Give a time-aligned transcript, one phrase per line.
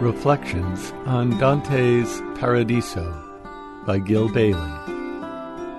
[0.00, 3.04] Reflections on Dante's Paradiso
[3.84, 4.60] by Gil Bailie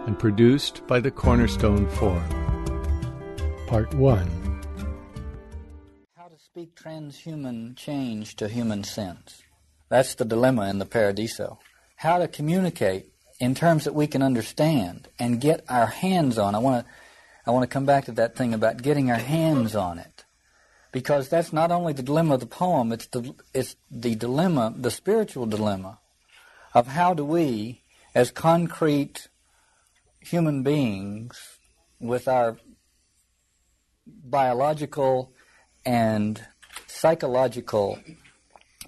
[0.06, 2.28] and produced by the Cornerstone Forum.
[3.68, 4.28] Part 1
[6.18, 9.42] How to speak transhuman change to human sense.
[9.88, 11.58] That's the dilemma in the Paradiso.
[11.96, 13.06] How to communicate
[13.40, 16.56] in terms that we can understand and get our hands on.
[16.56, 16.92] I want to
[17.48, 20.19] I want to come back to that thing about getting our hands on it.
[20.92, 24.90] Because that's not only the dilemma of the poem, it's the it's the dilemma, the
[24.90, 26.00] spiritual dilemma
[26.74, 27.84] of how do we
[28.16, 29.28] as concrete
[30.20, 31.60] human beings
[32.00, 32.58] with our
[34.08, 35.32] biological
[35.86, 36.44] and
[36.88, 38.00] psychological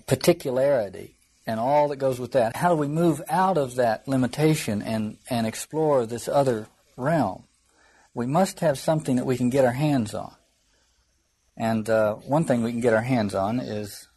[0.08, 1.16] particularity
[1.48, 2.56] and all that goes with that.
[2.56, 7.44] How do we move out of that limitation and, and explore this other realm?
[8.14, 10.36] We must have something that we can get our hands on.
[11.58, 14.08] And uh, one thing we can get our hands on is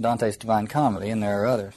[0.00, 1.74] Dante's Divine Comedy, and there are others.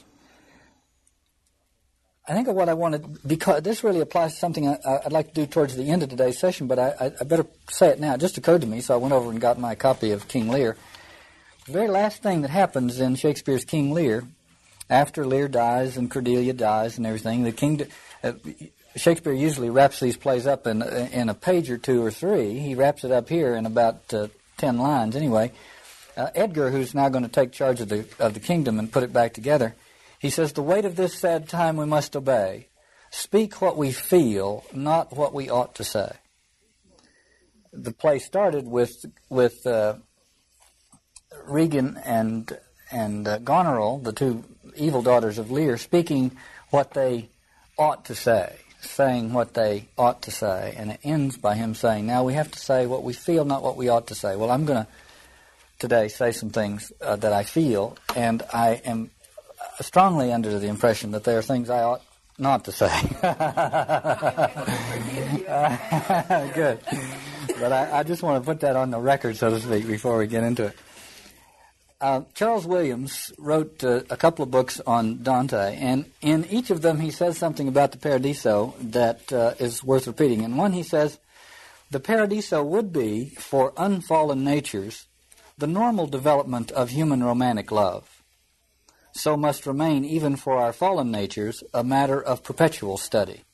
[2.28, 5.28] I think of what I wanted, because this really applies to something I, would like
[5.28, 8.14] to do towards the end of today's session, but I, I, better say it now.
[8.14, 10.48] It just occurred to me, so I went over and got my copy of King
[10.48, 10.76] Lear.
[11.66, 14.24] The very last thing that happens in Shakespeare's King Lear,
[14.90, 17.86] after Lear dies and Cordelia dies and everything, the king,
[18.22, 18.32] uh,
[18.96, 22.58] Shakespeare usually wraps these plays up in in a page or two or three.
[22.58, 25.52] He wraps it up here in about uh, ten lines, anyway.
[26.16, 29.02] Uh, Edgar, who's now going to take charge of the of the kingdom and put
[29.02, 29.74] it back together,
[30.18, 32.68] he says, "The weight of this sad time we must obey.
[33.10, 36.16] Speak what we feel, not what we ought to say."
[37.72, 39.96] The play started with with uh,
[41.44, 42.58] Regan and
[42.90, 46.36] and uh, Goneril, the two evil daughters of Lear, speaking
[46.70, 47.28] what they
[47.78, 48.56] ought to say
[48.88, 52.50] saying what they ought to say, and it ends by him saying, Now we have
[52.52, 54.36] to say what we feel, not what we ought to say.
[54.36, 54.88] Well, I'm going to
[55.78, 59.10] today say some things uh, that I feel, and I am
[59.80, 62.02] strongly under the impression that there are things I ought
[62.38, 62.90] not to say.
[65.48, 66.80] uh, good.
[67.58, 70.18] But I, I just want to put that on the record, so to speak, before
[70.18, 70.76] we get into it.
[71.98, 76.82] Uh, Charles Williams wrote uh, a couple of books on Dante, and in each of
[76.82, 80.42] them he says something about the Paradiso that uh, is worth repeating.
[80.42, 81.18] In one, he says,
[81.90, 85.06] The Paradiso would be, for unfallen natures,
[85.56, 88.22] the normal development of human romantic love.
[89.12, 93.44] So must remain, even for our fallen natures, a matter of perpetual study.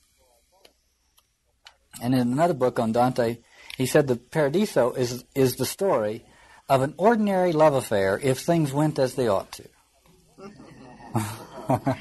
[2.03, 3.39] And in another book on Dante,
[3.77, 6.25] he said the Paradiso is, is the story
[6.73, 9.69] of an ordinary love affair if things went as they ought to.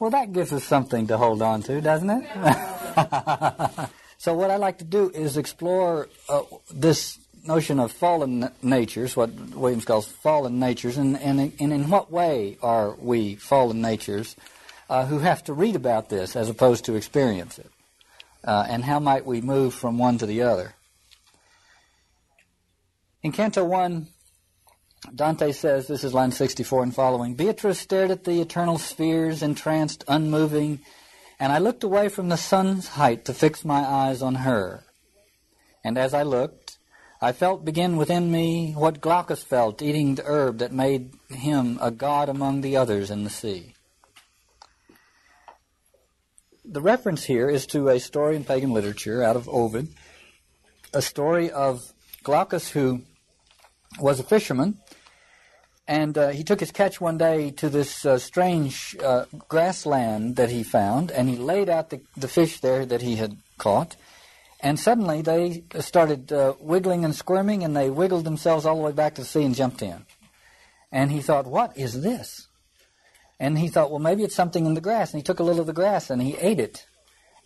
[0.00, 2.26] well, that gives us something to hold on to, doesn't it?
[4.18, 6.42] so, what I like to do is explore uh,
[6.74, 12.10] this notion of fallen natures, what Williams calls fallen natures, and, and, and in what
[12.10, 14.34] way are we fallen natures
[14.90, 17.70] uh, who have to read about this as opposed to experience it?
[18.42, 20.74] Uh, and how might we move from one to the other?
[23.22, 24.08] In Canto 1,
[25.14, 30.02] Dante says, this is line 64 and following Beatrice stared at the eternal spheres, entranced,
[30.08, 30.80] unmoving,
[31.38, 34.82] and I looked away from the sun's height to fix my eyes on her.
[35.84, 36.78] And as I looked,
[37.20, 41.92] I felt begin within me what Glaucus felt eating the herb that made him a
[41.92, 43.74] god among the others in the sea.
[46.64, 49.90] The reference here is to a story in pagan literature out of Ovid,
[50.92, 51.92] a story of
[52.24, 53.02] Glaucus who
[54.00, 54.78] was a fisherman,
[55.86, 60.50] and uh, he took his catch one day to this uh, strange uh, grassland that
[60.50, 63.96] he found, and he laid out the, the fish there that he had caught.
[64.60, 68.92] And suddenly they started uh, wiggling and squirming, and they wiggled themselves all the way
[68.92, 70.06] back to the sea and jumped in.
[70.92, 72.46] And he thought, What is this?
[73.40, 75.12] And he thought, Well, maybe it's something in the grass.
[75.12, 76.86] And he took a little of the grass and he ate it.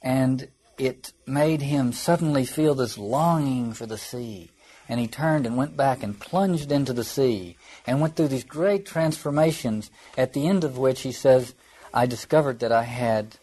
[0.02, 4.50] And it made him suddenly feel this longing for the sea
[4.88, 7.56] and he turned and went back and plunged into the sea
[7.86, 11.54] and went through these great transformations, at the end of which he says,
[11.92, 13.38] I discovered that I had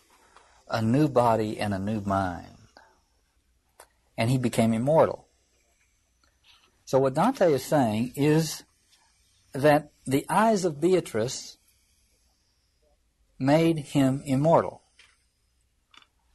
[0.70, 2.48] a new body and a new mind.
[4.18, 5.28] And he became immortal.
[6.86, 8.64] So what Dante is saying is
[9.54, 11.58] that the eyes of Beatrice
[13.40, 14.83] made him immortal.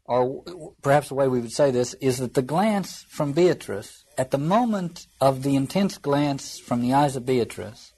[0.08, 0.42] Or
[0.80, 4.38] perhaps the way we would say this is that the glance from Beatrice at the
[4.38, 7.92] moment of the intense glance from the eyes of Beatrice,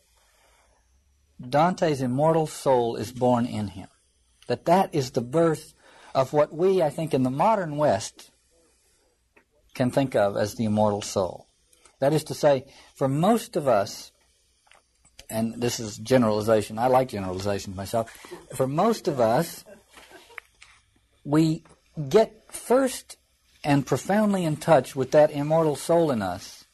[1.41, 3.87] Dante's immortal soul is born in him.
[4.49, 5.73] That that is the birth
[6.13, 8.33] of what we, I think, in the modern West
[9.75, 11.47] can think of as the immortal soul.
[12.01, 12.65] That is to say,
[12.97, 14.11] for most of us,
[15.31, 16.77] and this is generalization.
[16.77, 18.11] I like generalizations myself.
[18.57, 19.65] For most of us,
[21.25, 21.63] we
[22.09, 23.17] get first
[23.63, 26.65] and profoundly in touch with that immortal soul in us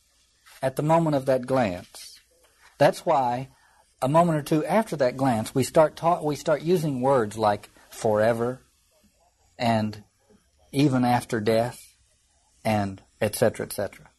[0.62, 2.20] at the moment of that glance.
[2.78, 3.48] That's why
[4.02, 7.70] a moment or two after that glance, we start ta- we start using words like
[7.90, 8.60] forever
[9.58, 10.04] and
[10.72, 11.94] even after death
[12.64, 13.66] and etc.
[13.66, 14.10] etc.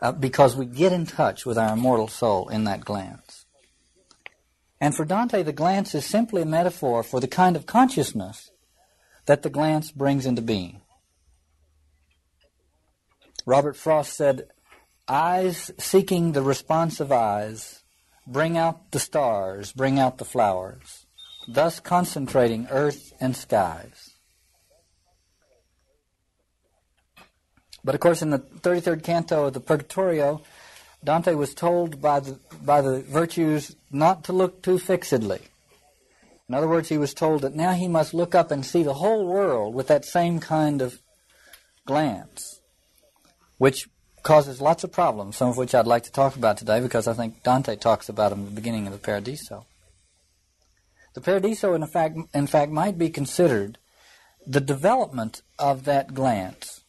[0.00, 3.44] Uh, because we get in touch with our immortal soul in that glance.
[4.80, 8.50] And for Dante, the glance is simply a metaphor for the kind of consciousness
[9.26, 10.80] that the glance brings into being.
[13.46, 14.48] Robert Frost said,
[15.06, 17.82] Eyes seeking the response of eyes
[18.26, 21.06] bring out the stars, bring out the flowers,
[21.46, 24.10] thus concentrating earth and skies.
[27.84, 30.40] But of course, in the 33rd canto of the Purgatorio,
[31.04, 35.42] Dante was told by the, by the virtues not to look too fixedly.
[36.48, 38.94] In other words, he was told that now he must look up and see the
[38.94, 41.00] whole world with that same kind of
[41.86, 42.60] glance,
[43.58, 43.88] which
[44.22, 47.14] causes lots of problems, some of which I'd like to talk about today because I
[47.14, 49.66] think Dante talks about them at the beginning of the Paradiso.
[51.14, 53.78] The Paradiso, in fact, in fact, might be considered
[54.46, 56.82] the development of that glance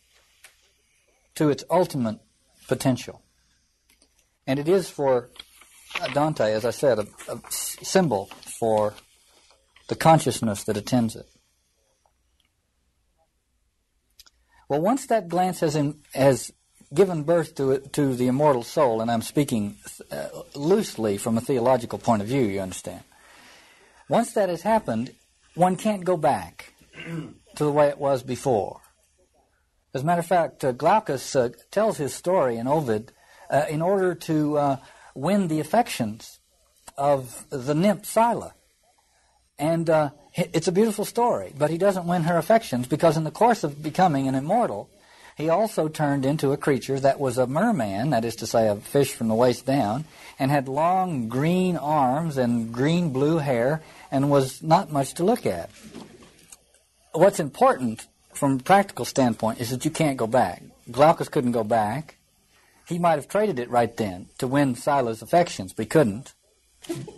[1.35, 2.19] to its ultimate
[2.67, 3.21] potential.
[4.47, 5.29] And it is for
[6.13, 8.29] Dante, as I said, a, a symbol
[8.59, 8.93] for
[9.87, 11.27] the consciousness that attends it.
[14.67, 16.51] Well, once that glance has, in, has
[16.93, 19.77] given birth to, it, to the immortal soul, and I'm speaking
[20.11, 23.03] uh, loosely from a theological point of view, you understand.
[24.09, 25.13] Once that has happened,
[25.53, 26.73] one can't go back
[27.55, 28.81] to the way it was before.
[29.93, 33.11] As a matter of fact, uh, Glaucus uh, tells his story in Ovid
[33.49, 34.77] uh, in order to uh,
[35.13, 36.39] win the affections
[36.97, 38.54] of the nymph Scylla.
[39.57, 43.31] And uh, it's a beautiful story, but he doesn't win her affections because in the
[43.31, 44.89] course of becoming an immortal,
[45.37, 48.75] he also turned into a creature that was a merman, that is to say, a
[48.75, 50.05] fish from the waist down,
[50.39, 53.81] and had long green arms and green blue hair
[54.11, 55.69] and was not much to look at.
[57.11, 60.63] What's important from a practical standpoint is that you can't go back.
[60.91, 62.15] Glaucus couldn't go back.
[62.87, 66.33] He might have traded it right then to win Scylla's affections, but he couldn't.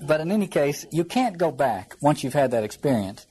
[0.01, 3.27] But in any case, you can't go back once you've had that experience.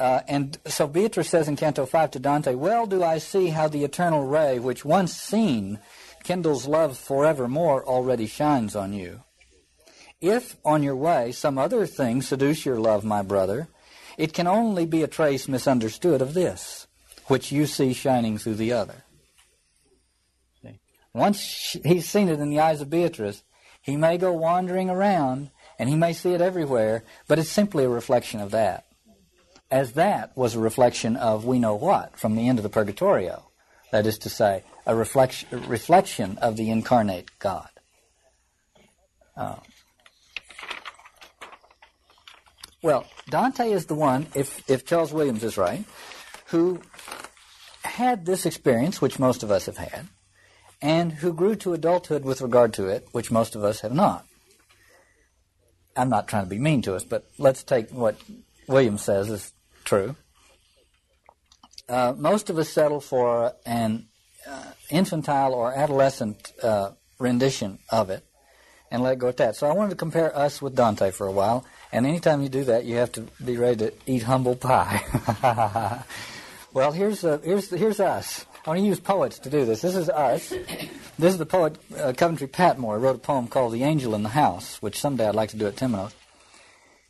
[0.00, 3.68] Uh, and so Beatrice says in Canto 5 to Dante, Well do I see how
[3.68, 5.80] the eternal ray, which once seen,
[6.22, 9.22] kindles love forevermore, already shines on you.
[10.20, 13.68] If on your way some other thing seduce your love, my brother,
[14.16, 16.86] it can only be a trace misunderstood of this,
[17.26, 19.04] which you see shining through the other.
[21.14, 23.42] Once he's seen it in the eyes of Beatrice,
[23.80, 27.88] he may go wandering around and he may see it everywhere, but it's simply a
[27.88, 28.86] reflection of that.
[29.70, 33.44] As that was a reflection of we know what from the end of the Purgatorio.
[33.92, 37.68] That is to say, a reflection, reflection of the incarnate God.
[39.36, 39.56] Uh,
[42.82, 45.84] well, Dante is the one, if, if Charles Williams is right,
[46.46, 46.80] who
[47.82, 50.08] had this experience, which most of us have had,
[50.80, 54.27] and who grew to adulthood with regard to it, which most of us have not.
[55.98, 58.16] I'm not trying to be mean to us, but let's take what
[58.68, 59.52] Williams says is
[59.84, 60.14] true.
[61.88, 64.06] Uh, most of us settle for an
[64.46, 68.24] uh, infantile or adolescent uh, rendition of it
[68.90, 69.56] and let go at that.
[69.56, 72.64] So I wanted to compare us with Dante for a while, and anytime you do
[72.64, 75.02] that, you have to be ready to eat humble pie.
[76.72, 78.46] well, here's uh, here's here's us.
[78.64, 79.80] I want to use poets to do this.
[79.80, 80.52] This is us.
[81.18, 82.96] This is the poet uh, Coventry Patmore.
[83.00, 85.66] wrote a poem called "The Angel in the House," which someday I'd like to do
[85.66, 86.12] at Temenos.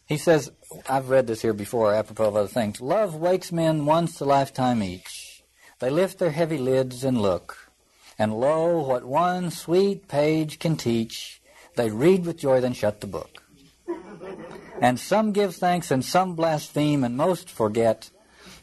[0.07, 0.51] He says,
[0.89, 2.81] I've read this here before, apropos of other things.
[2.81, 5.43] Love wakes men once a lifetime each.
[5.81, 7.71] They lift their heavy lids and look,
[8.19, 11.43] and lo, what one sweet page can teach.
[11.77, 13.43] They read with joy, then shut the book.
[14.81, 18.09] And some give thanks, and some blaspheme, and most forget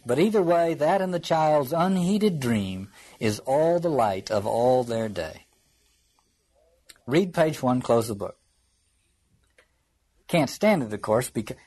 [0.06, 4.84] but either way, that and the child's unheeded dream is all the light of all
[4.84, 5.46] their day.
[7.08, 8.38] Read page one, close the book.
[10.28, 11.58] Can't stand it, of course, because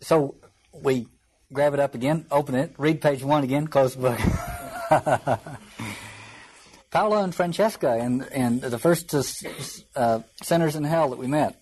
[0.00, 0.36] so
[0.72, 1.06] we
[1.52, 4.18] grab it up again, open it, read page one again, close the book.
[6.90, 9.14] Paolo and Francesca and, and the first
[9.94, 11.60] uh, sinners in hell that we met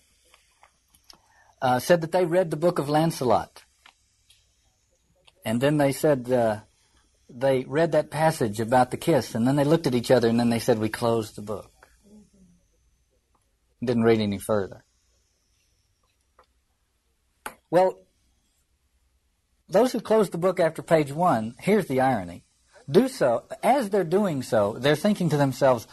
[1.61, 3.63] uh, said that they read the book of Lancelot
[5.43, 6.59] and then they said uh,
[7.29, 10.39] they read that passage about the kiss, and then they looked at each other, and
[10.39, 11.71] then they said, "We closed the book."
[13.83, 14.83] Didn't read any further.
[17.69, 17.99] Well,
[19.67, 22.45] those who close the book after page one, here's the irony.
[22.89, 25.87] Do so, as they're doing so, they're thinking to themselves,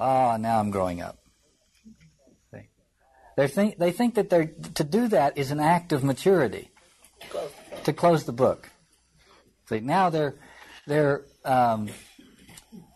[0.00, 1.18] ah, oh, now I'm growing up.
[3.34, 6.70] They think, they think that they're, to do that is an act of maturity.
[7.84, 8.68] To close the book.
[9.68, 10.34] See, now they're,
[10.92, 11.88] they're, um,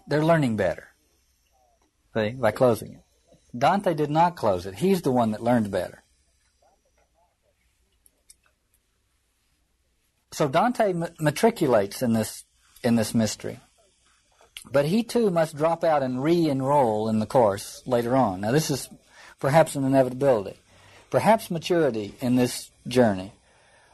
[0.07, 0.89] they're learning better.
[2.15, 3.01] See, by closing it.
[3.57, 4.75] Dante did not close it.
[4.75, 6.03] He's the one that learned better.
[10.33, 12.45] So Dante matriculates in this
[12.83, 13.59] in this mystery,
[14.71, 18.43] but he too must drop out and re-enroll in the course later on.
[18.43, 18.91] Now this is
[19.41, 20.59] perhaps an inevitability.
[21.09, 23.33] Perhaps maturity in this journey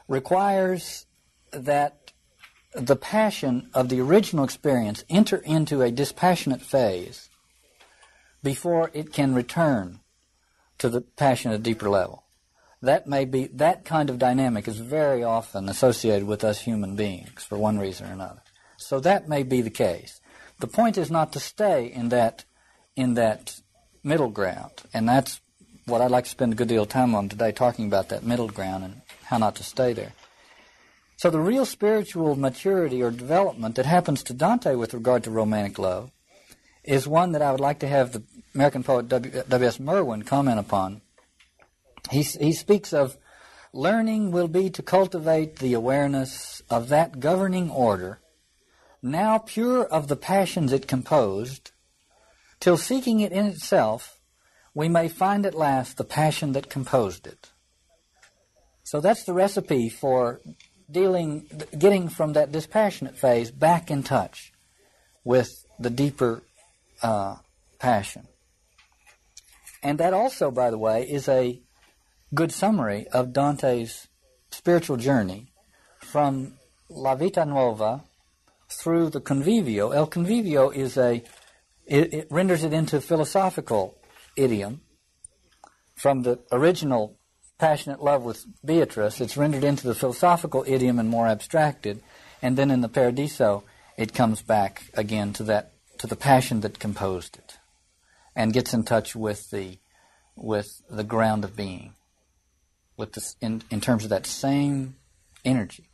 [0.09, 1.05] requires
[1.53, 2.02] that
[2.75, 7.29] the passion of the original experience enter into a dispassionate phase
[8.41, 9.99] before it can return
[10.79, 12.23] to the passion at a deeper level.
[12.81, 17.43] That may be that kind of dynamic is very often associated with us human beings
[17.43, 18.41] for one reason or another.
[18.77, 20.19] So that may be the case.
[20.59, 22.43] The point is not to stay in that
[22.95, 23.61] in that
[24.03, 25.39] middle ground, and that's
[25.85, 28.23] what I'd like to spend a good deal of time on today, talking about that
[28.23, 30.13] middle ground and how not to stay there.
[31.23, 35.79] So the real spiritual maturity or development that happens to Dante with regard to romantic
[35.79, 36.11] love
[36.83, 39.79] is one that I would like to have the American poet W.S.
[39.79, 40.99] Merwin comment upon.
[42.11, 43.15] He, he speaks of
[43.71, 48.19] learning will be to cultivate the awareness of that governing order,
[49.01, 51.71] now pure of the passions it composed,
[52.59, 54.19] till seeking it in itself,
[54.73, 57.53] we may find at last the passion that composed it.
[58.83, 60.41] So that's the recipe for
[60.93, 64.53] dealing, getting from that dispassionate phase back in touch
[65.23, 66.43] with the deeper
[67.01, 67.35] uh,
[67.79, 68.27] passion.
[69.81, 71.61] And that also, by the way, is a
[72.33, 74.07] good summary of Dante's
[74.51, 75.51] spiritual journey
[75.99, 76.53] from
[76.89, 78.03] La Vita Nuova
[78.69, 79.93] through the Convivio.
[79.93, 81.23] El Convivio is a,
[81.85, 83.97] it, it renders it into philosophical
[84.37, 84.81] idiom
[85.95, 87.17] from the original
[87.57, 89.21] passionate love with Beatrice.
[89.21, 92.01] It's rendered into the philosophical idiom and more abstracted.
[92.41, 93.63] And then in the Paradiso,
[93.97, 97.57] it comes back again to that, to the passion that composed it
[98.35, 99.77] and gets in touch with the
[100.35, 101.93] with the ground of being,
[102.97, 104.95] with this in, in terms of that same
[105.45, 105.89] energy.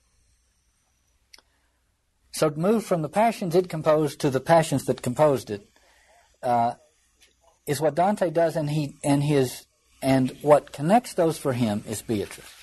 [2.32, 5.68] So to move from the passions it composed to the passions that composed it
[6.42, 6.76] uh,
[7.68, 9.66] is what Dante does, and he and his
[10.02, 12.54] and what connects those for him is Beatrice.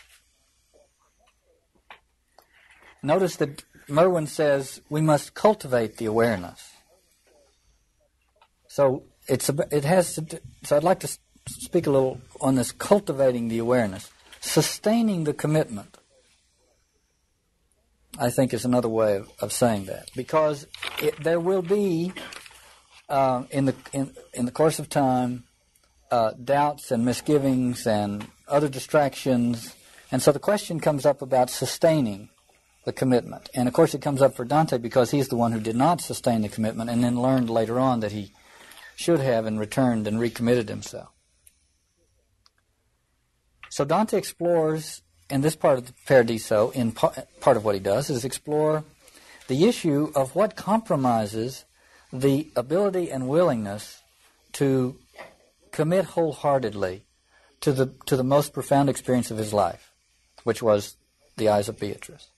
[3.03, 6.73] Notice that Merwin says we must cultivate the awareness.
[8.69, 12.73] So it's a, it has to, so I'd like to speak a little on this
[12.73, 15.99] cultivating the awareness, sustaining the commitment.
[18.19, 20.67] I think is another way of, of saying that because
[21.03, 22.13] it, there will be
[23.09, 25.45] uh, in the in, in the course of time
[26.11, 29.75] uh, doubts and misgivings and other distractions,
[30.11, 32.29] and so the question comes up about sustaining
[32.85, 33.51] the commitment.
[33.55, 36.01] And of course, it comes up for Dante because he's the one who did not
[36.01, 38.33] sustain the commitment and then learned later on that he
[38.95, 41.09] should have and returned and recommitted himself.
[43.71, 48.11] So Dante explores in this part of the Paradiso, in part of what he does,
[48.11, 48.85] is explore
[49.49, 51.65] the issue of what compromises
[52.13, 54.03] the ability and willingness
[54.53, 54.97] to
[55.77, 57.05] commit wholeheartedly
[57.61, 59.93] to the to the most profound experience of his life,
[60.43, 60.97] which was
[61.37, 62.29] the eyes of Beatrice.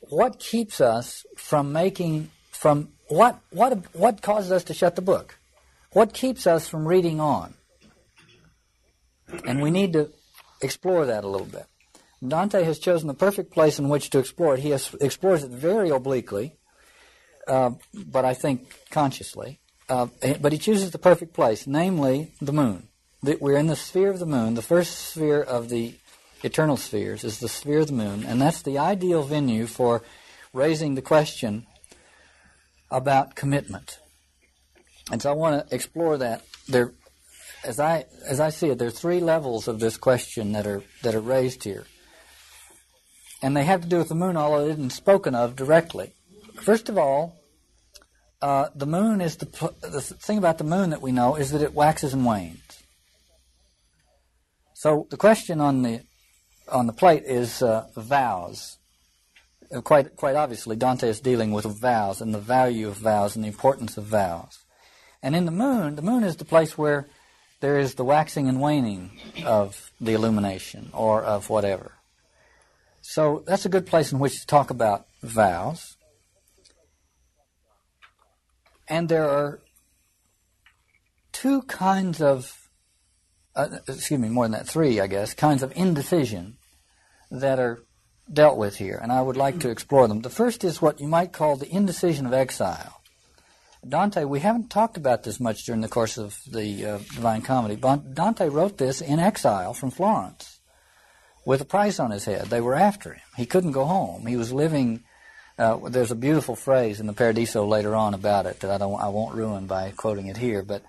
[0.00, 5.38] What keeps us from making from what, what, what causes us to shut the book?
[5.92, 7.54] What keeps us from reading on?
[9.46, 10.10] And we need to
[10.60, 11.66] explore that a little bit.
[12.26, 14.60] Dante has chosen the perfect place in which to explore it.
[14.60, 16.56] He has, explores it very obliquely,
[17.46, 19.60] uh, but I think consciously.
[19.88, 20.08] Uh,
[20.40, 22.88] but he chooses the perfect place, namely the moon.
[23.22, 24.54] we're in the sphere of the moon.
[24.54, 25.94] The first sphere of the
[26.42, 30.02] eternal spheres is the sphere of the moon, and that's the ideal venue for
[30.52, 31.66] raising the question
[32.90, 33.98] about commitment.
[35.10, 36.44] And so I want to explore that.
[36.68, 36.92] There,
[37.64, 40.82] as I as I see it, there are three levels of this question that are
[41.02, 41.86] that are raised here,
[43.42, 46.12] and they have to do with the moon, although it isn't spoken of directly.
[46.56, 47.37] First of all,
[48.40, 49.46] uh, the moon is the
[49.80, 52.82] the thing about the moon that we know is that it waxes and wanes.
[54.74, 56.02] So the question on the
[56.70, 58.78] on the plate is uh, vows
[59.84, 63.48] quite quite obviously, Dante is dealing with vows and the value of vows and the
[63.48, 64.58] importance of vows.
[65.22, 67.08] And in the moon, the moon is the place where
[67.60, 69.10] there is the waxing and waning
[69.44, 71.92] of the illumination or of whatever.
[73.02, 75.96] So that's a good place in which to talk about vows.
[78.88, 79.60] And there are
[81.32, 82.68] two kinds of,
[83.54, 86.56] uh, excuse me, more than that, three, I guess, kinds of indecision
[87.30, 87.84] that are
[88.32, 90.20] dealt with here, and I would like to explore them.
[90.20, 93.00] The first is what you might call the indecision of exile.
[93.86, 97.76] Dante, we haven't talked about this much during the course of the uh, Divine Comedy.
[97.76, 100.58] But Dante wrote this in exile from Florence
[101.46, 102.46] with a price on his head.
[102.46, 103.22] They were after him.
[103.36, 104.26] He couldn't go home.
[104.26, 105.04] He was living.
[105.58, 109.00] Uh, there's a beautiful phrase in the Paradiso later on about it that I don't.
[109.00, 110.82] I won't ruin by quoting it here, but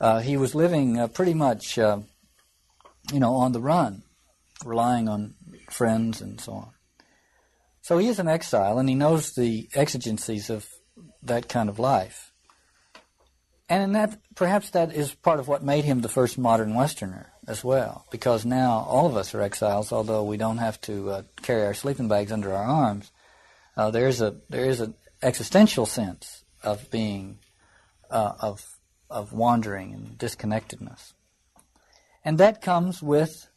[0.00, 1.98] uh, he was living uh, pretty much, uh,
[3.12, 4.04] you know, on the run,
[4.64, 5.34] relying on
[5.70, 6.70] friends and so on.
[7.82, 10.68] So he is an exile, and he knows the exigencies of
[11.24, 12.32] that kind of life.
[13.68, 17.32] And in that, perhaps that is part of what made him the first modern Westerner
[17.48, 21.22] as well, because now all of us are exiles, although we don't have to uh,
[21.42, 23.10] carry our sleeping bags under our arms.
[23.76, 27.38] Uh, there is a there is an existential sense of being
[28.10, 28.64] uh, of
[29.10, 31.12] of wandering and disconnectedness,
[32.24, 33.48] and that comes with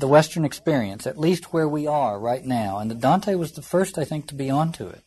[0.00, 2.78] the Western experience, at least where we are right now.
[2.78, 5.02] And that Dante was the first, I think, to be onto it.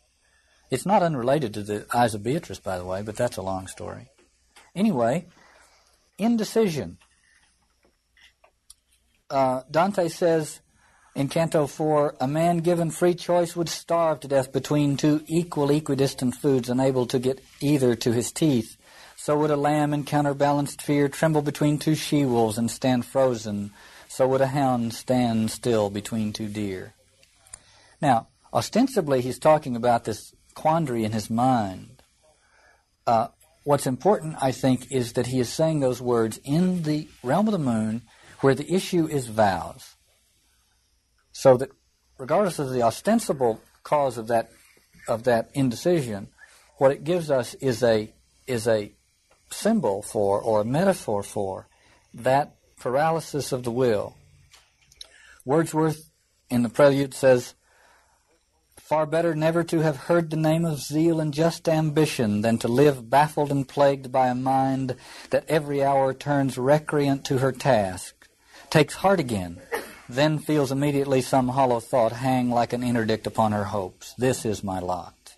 [0.69, 3.65] It's not unrelated to the Eyes of Beatrice, by the way, but that's a long
[3.65, 4.09] story.
[4.75, 5.25] Anyway,
[6.19, 6.97] indecision.
[9.29, 10.61] Uh, Dante says
[11.15, 15.69] in Canto 4 A man given free choice would starve to death between two equal,
[15.69, 18.77] equidistant foods, unable to get either to his teeth.
[19.15, 23.71] So would a lamb in counterbalanced fear tremble between two she wolves and stand frozen.
[24.07, 26.93] So would a hound stand still between two deer.
[28.01, 32.01] Now, ostensibly, he's talking about this quandary in his mind.
[33.05, 33.27] Uh,
[33.63, 37.53] what's important, I think, is that he is saying those words in the realm of
[37.53, 38.01] the moon
[38.41, 39.95] where the issue is vows.
[41.33, 41.69] So that
[42.17, 44.51] regardless of the ostensible cause of that
[45.07, 46.29] of that indecision,
[46.77, 48.13] what it gives us is a
[48.47, 48.93] is a
[49.51, 51.67] symbol for or a metaphor for
[52.13, 54.15] that paralysis of the will.
[55.45, 56.09] Wordsworth
[56.49, 57.55] in the prelude says,
[58.77, 62.67] Far better never to have heard the name of zeal and just ambition than to
[62.67, 64.95] live baffled and plagued by a mind
[65.29, 68.27] that every hour turns recreant to her task,
[68.69, 69.61] takes heart again,
[70.09, 74.13] then feels immediately some hollow thought hang like an interdict upon her hopes.
[74.17, 75.35] This is my lot.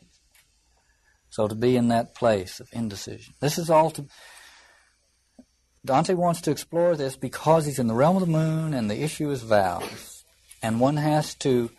[1.30, 3.34] So to be in that place of indecision.
[3.42, 4.06] This is all to.
[5.84, 9.04] Dante wants to explore this because he's in the realm of the moon and the
[9.04, 10.24] issue is vows.
[10.64, 11.70] And one has to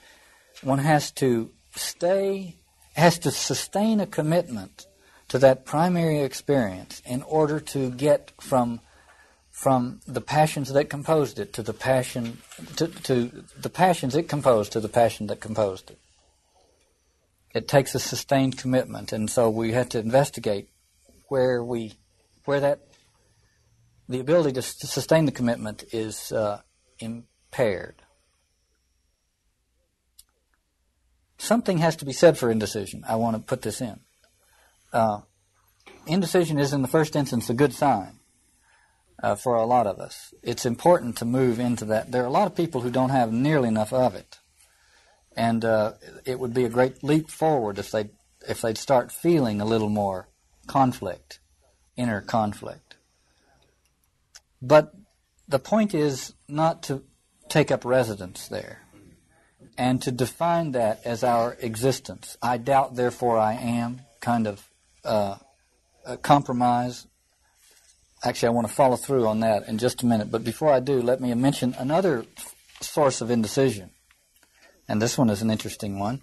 [0.62, 2.56] one has to stay,
[2.94, 4.86] has to sustain a commitment
[5.28, 8.80] to that primary experience in order to get from
[9.56, 12.36] from the passions that composed it to the passion
[12.76, 15.98] to, to the passions it composed to the passion that composed it.
[17.54, 20.68] It takes a sustained commitment, and so we have to investigate
[21.28, 21.94] where we
[22.44, 22.80] where that
[24.08, 26.60] the ability to, to sustain the commitment is uh,
[26.98, 28.02] impaired.
[31.38, 33.04] something has to be said for indecision.
[33.08, 34.00] I want to put this in.
[34.92, 35.20] Uh,
[36.06, 38.18] indecision is, in the first instance, a good sign
[39.22, 40.34] uh, for a lot of us.
[40.42, 42.12] It's important to move into that.
[42.12, 44.38] There are a lot of people who don't have nearly enough of it,
[45.36, 45.92] and uh,
[46.24, 48.10] it would be a great leap forward if they
[48.48, 50.28] if they'd start feeling a little more
[50.66, 51.40] conflict,
[51.96, 52.96] inner conflict.
[54.62, 54.94] But
[55.48, 57.02] the point is not to
[57.48, 58.82] take up residence there
[59.78, 62.36] and to define that as our existence.
[62.42, 64.68] I doubt, therefore I am, kind of
[65.04, 65.36] uh,
[66.22, 67.06] compromise.
[68.26, 70.32] Actually, I want to follow through on that in just a minute.
[70.32, 72.24] But before I do, let me mention another
[72.80, 73.90] source of indecision.
[74.88, 76.22] And this one is an interesting one.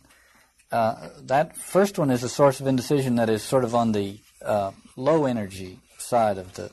[0.69, 4.19] Uh, that first one is a source of indecision that is sort of on the
[4.43, 6.71] uh, low energy side of the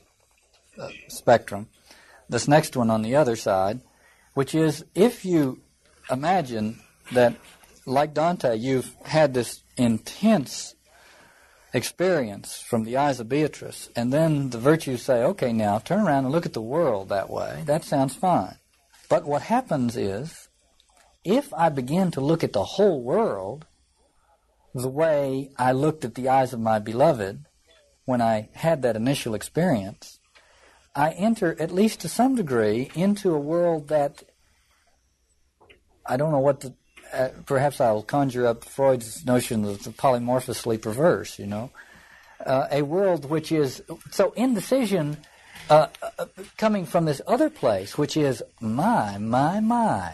[0.76, 1.68] uh, spectrum.
[2.28, 3.82] This next one on the other side,
[4.34, 5.60] which is if you
[6.10, 6.80] imagine
[7.12, 7.36] that,
[7.86, 10.74] like Dante, you've had this intense
[11.72, 16.24] experience from the eyes of Beatrice, and then the virtues say, okay, now turn around
[16.24, 17.62] and look at the world that way.
[17.66, 18.56] That sounds fine.
[19.08, 20.48] But what happens is,
[21.24, 23.66] if I begin to look at the whole world
[24.74, 27.44] the way I looked at the eyes of my beloved
[28.04, 30.20] when I had that initial experience,
[30.94, 34.22] I enter, at least to some degree, into a world that
[36.06, 36.74] I don't know what the.
[37.12, 41.38] Uh, perhaps I'll conjure up Freud's notion of the polymorphously perverse.
[41.38, 41.70] You know,
[42.44, 45.16] uh, a world which is so indecision
[45.68, 50.12] uh, uh, coming from this other place, which is my, my, my.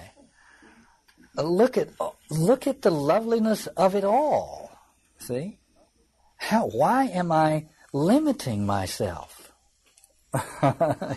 [1.34, 1.88] Look at
[2.30, 4.70] look at the loveliness of it all.
[5.18, 5.58] See,
[6.36, 6.68] how?
[6.68, 9.52] Why am I limiting myself?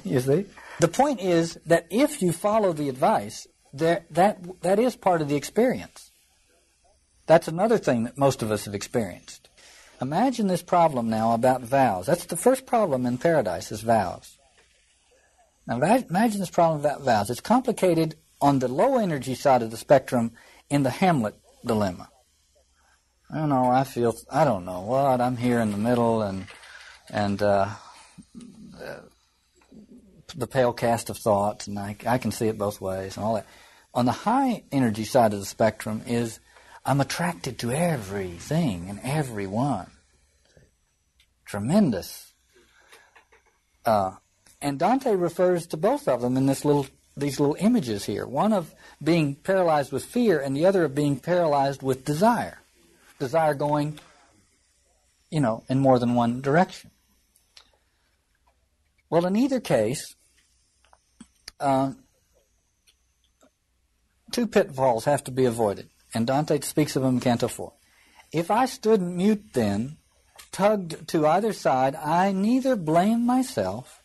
[0.04, 0.46] you see,
[0.80, 5.30] the point is that if you follow the advice, there, that that is part of
[5.30, 6.12] the experience.
[7.28, 9.50] That's another thing that most of us have experienced.
[10.02, 12.06] Imagine this problem now about vows.
[12.06, 14.38] That's the first problem in paradise is vows.
[15.68, 17.30] Now imagine this problem about vows.
[17.30, 20.32] It's complicated on the low energy side of the spectrum
[20.70, 22.10] in the Hamlet dilemma.
[23.32, 23.70] I don't know.
[23.70, 26.48] I feel I don't know what I'm here in the middle, and
[27.10, 27.70] and uh,
[30.36, 33.36] the pale cast of thoughts, and I, I can see it both ways and all
[33.36, 33.48] that.
[33.94, 36.40] On the high energy side of the spectrum is
[36.86, 39.92] I'm attracted to everything and everyone.
[41.46, 42.34] Tremendous.
[43.86, 44.14] Uh,
[44.62, 46.88] and Dante refers to both of them in this little
[47.18, 48.26] these little images here.
[48.26, 52.60] One of being paralyzed with fear, and the other of being paralyzed with desire.
[53.20, 54.00] Desire going,
[55.30, 56.92] you know, in more than one direction.
[59.10, 60.16] Well, in either case,
[61.60, 61.92] uh,
[64.32, 67.72] two pitfalls have to be avoided and Dante speaks of them in Canto 4.
[68.32, 69.98] If I stood mute then,
[70.52, 74.04] tugged to either side, I neither blame myself,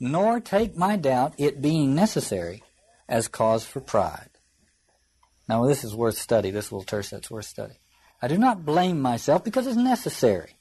[0.00, 2.62] nor take my doubt, it being necessary,
[3.08, 4.30] as cause for pride.
[5.48, 7.74] Now, this is worth study, this little tercet's worth study.
[8.20, 10.56] I do not blame myself because it's necessary.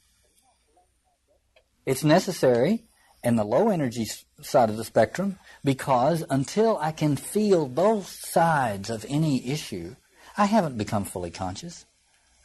[1.86, 2.87] It's necessary
[3.28, 4.08] in the low energy
[4.42, 9.98] side of the spectrum because until I can feel both sides of any issue,
[10.38, 11.86] I haven't become fully conscious.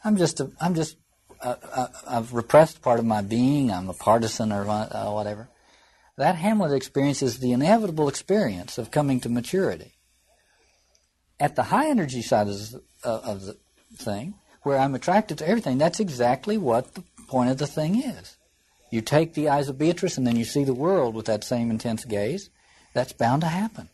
[0.03, 0.97] I'm just a, I'm just
[1.39, 3.71] a, a, I've repressed part of my being.
[3.71, 5.47] I'm a partisan or uh, whatever.
[6.17, 9.93] That Hamlet experience is the inevitable experience of coming to maturity.
[11.39, 13.57] At the high energy side of the, uh, of the
[13.95, 18.35] thing, where I'm attracted to everything, that's exactly what the point of the thing is.
[18.93, 21.71] You take the eyes of Beatrice and then you see the world with that same
[21.71, 22.51] intense gaze.
[22.93, 23.89] That's bound to happen.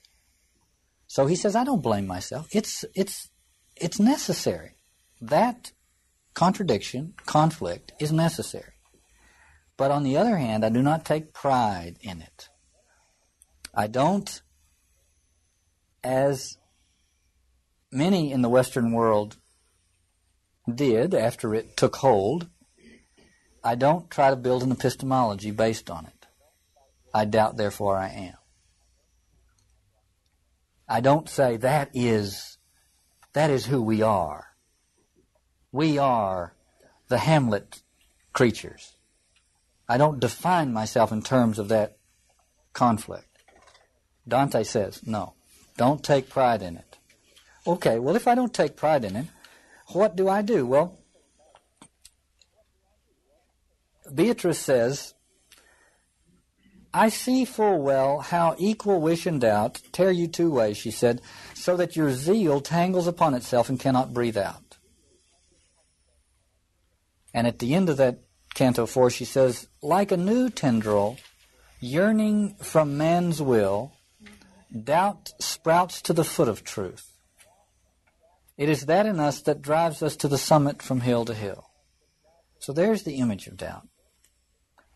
[1.07, 2.49] So he says, I don't blame myself.
[2.51, 3.29] It's, it's
[3.77, 4.71] it's necessary.
[5.21, 5.71] That
[6.33, 8.73] contradiction, conflict, is necessary.
[9.77, 12.49] But on the other hand, I do not take pride in it.
[13.73, 14.41] I don't,
[16.03, 16.57] as
[17.89, 19.37] many in the Western world
[20.69, 22.49] did after it took hold,
[23.69, 26.25] I don't try to build an epistemology based on it.
[27.13, 28.37] I doubt, therefore I am.
[30.87, 32.57] I don't say that is
[33.33, 34.47] that is who we are.
[35.71, 36.55] We are
[37.09, 37.83] the Hamlet
[38.33, 38.93] creatures.
[39.87, 41.95] I don't define myself in terms of that
[42.73, 43.37] conflict.
[44.27, 45.35] Dante says, no,
[45.77, 46.97] don't take pride in it.
[47.67, 49.27] Okay, well, if I don't take pride in it,
[49.89, 50.65] what do I do?
[50.65, 50.98] Well,
[54.13, 55.13] Beatrice says,
[56.93, 61.21] I see full well how equal wish and doubt tear you two ways, she said,
[61.53, 64.77] so that your zeal tangles upon itself and cannot breathe out.
[67.33, 68.19] And at the end of that
[68.55, 71.17] Canto 4, she says, like a new tendril,
[71.79, 73.93] yearning from man's will,
[74.83, 77.05] doubt sprouts to the foot of truth.
[78.57, 81.69] It is that in us that drives us to the summit from hill to hill.
[82.59, 83.87] So there's the image of doubt.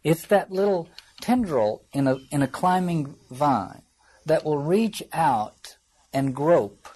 [0.03, 0.89] It's that little
[1.21, 3.83] tendril in a, in a climbing vine
[4.25, 5.77] that will reach out
[6.13, 6.87] and grope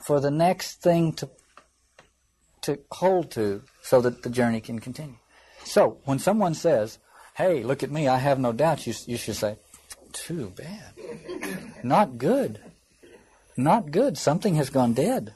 [0.00, 1.28] for the next thing to,
[2.62, 5.16] to hold to so that the journey can continue.
[5.64, 6.98] So when someone says,
[7.34, 9.56] hey, look at me, I have no doubts, you, you should say,
[10.12, 10.92] too bad.
[11.82, 12.60] Not good.
[13.56, 14.16] Not good.
[14.18, 15.34] Something has gone dead.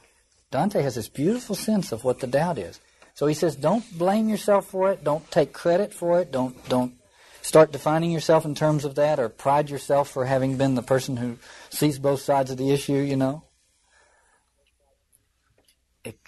[0.51, 2.79] Dante has this beautiful sense of what the doubt is.
[3.13, 5.03] So he says, don't blame yourself for it.
[5.03, 6.31] Don't take credit for it.
[6.31, 6.95] Don't, don't
[7.41, 11.17] start defining yourself in terms of that or pride yourself for having been the person
[11.17, 11.37] who
[11.69, 13.43] sees both sides of the issue, you know.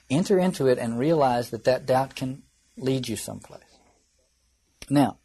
[0.07, 2.43] Enter into it and realize that that doubt can
[2.77, 3.63] lead you someplace.
[4.87, 5.17] Now,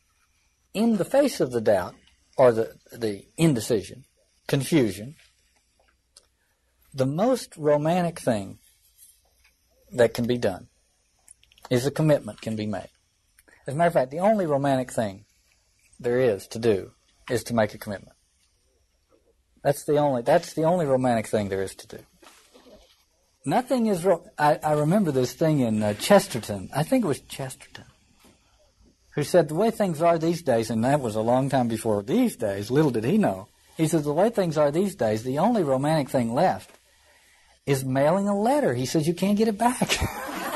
[0.73, 1.94] in the face of the doubt
[2.38, 4.05] or the, the indecision,
[4.46, 5.16] confusion,
[6.94, 8.59] the most romantic thing
[9.92, 10.69] that can be done
[11.70, 12.90] is a commitment can be made.
[13.66, 15.24] As a matter of fact, the only romantic thing
[15.98, 16.90] there is to do
[17.30, 18.16] is to make a commitment.
[19.62, 21.98] That's the only that's the only romantic thing there is to do.
[23.44, 24.04] Nothing is.
[24.04, 26.70] Ro- I, I remember this thing in uh, Chesterton.
[26.74, 27.85] I think it was Chesterton,
[29.14, 32.02] who said the way things are these days, and that was a long time before
[32.02, 33.48] these days, little did he know.
[33.76, 36.70] He said the way things are these days, the only romantic thing left
[37.66, 38.74] is mailing a letter.
[38.74, 39.98] He says you can't get it back.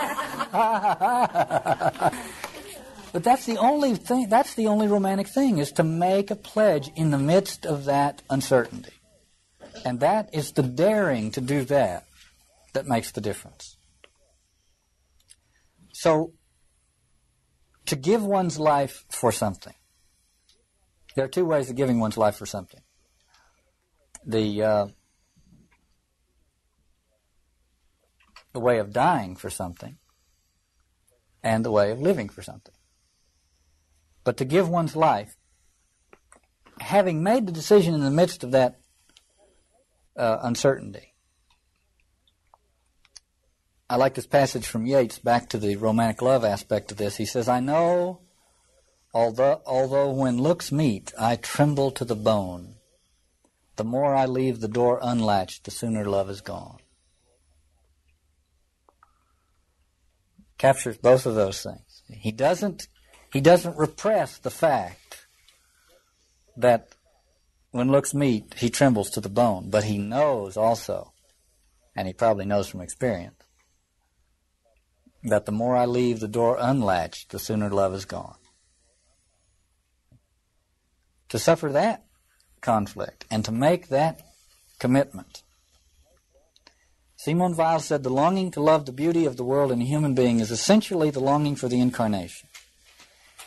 [3.12, 6.92] but that's the only thing, that's the only romantic thing, is to make a pledge
[6.94, 8.92] in the midst of that uncertainty.
[9.84, 12.04] And that is the daring to do that
[12.72, 13.76] that makes the difference.
[15.92, 16.34] So,
[17.86, 19.74] to give one's life for something.
[21.16, 22.82] There are two ways of giving one's life for something.
[24.24, 24.86] The uh,
[28.52, 29.98] the way of dying for something,
[31.44, 32.74] and the way of living for something.
[34.24, 35.36] But to give one's life,
[36.80, 38.80] having made the decision in the midst of that
[40.16, 41.12] uh, uncertainty.
[43.88, 47.16] I like this passage from Yeats back to the romantic love aspect of this.
[47.16, 48.20] He says, I know,
[49.12, 52.76] although, although when looks meet, I tremble to the bone,
[53.76, 56.78] the more I leave the door unlatched, the sooner love is gone.
[60.58, 62.02] Captures both of those things.
[62.08, 62.88] He doesn't,
[63.32, 65.26] he doesn't repress the fact
[66.56, 66.94] that
[67.70, 71.12] when looks meet, he trembles to the bone, but he knows also,
[71.96, 73.42] and he probably knows from experience,
[75.24, 78.36] that the more I leave the door unlatched, the sooner love is gone.
[81.30, 82.04] To suffer that
[82.60, 84.20] conflict and to make that
[84.78, 85.42] commitment.
[87.24, 90.14] Simone Weil said the longing to love the beauty of the world in a human
[90.14, 92.50] being is essentially the longing for the incarnation.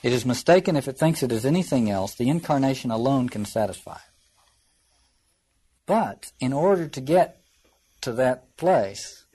[0.01, 2.15] It is mistaken if it thinks it is anything else.
[2.15, 3.99] The incarnation alone can satisfy.
[5.85, 7.39] But in order to get
[8.01, 9.25] to that place,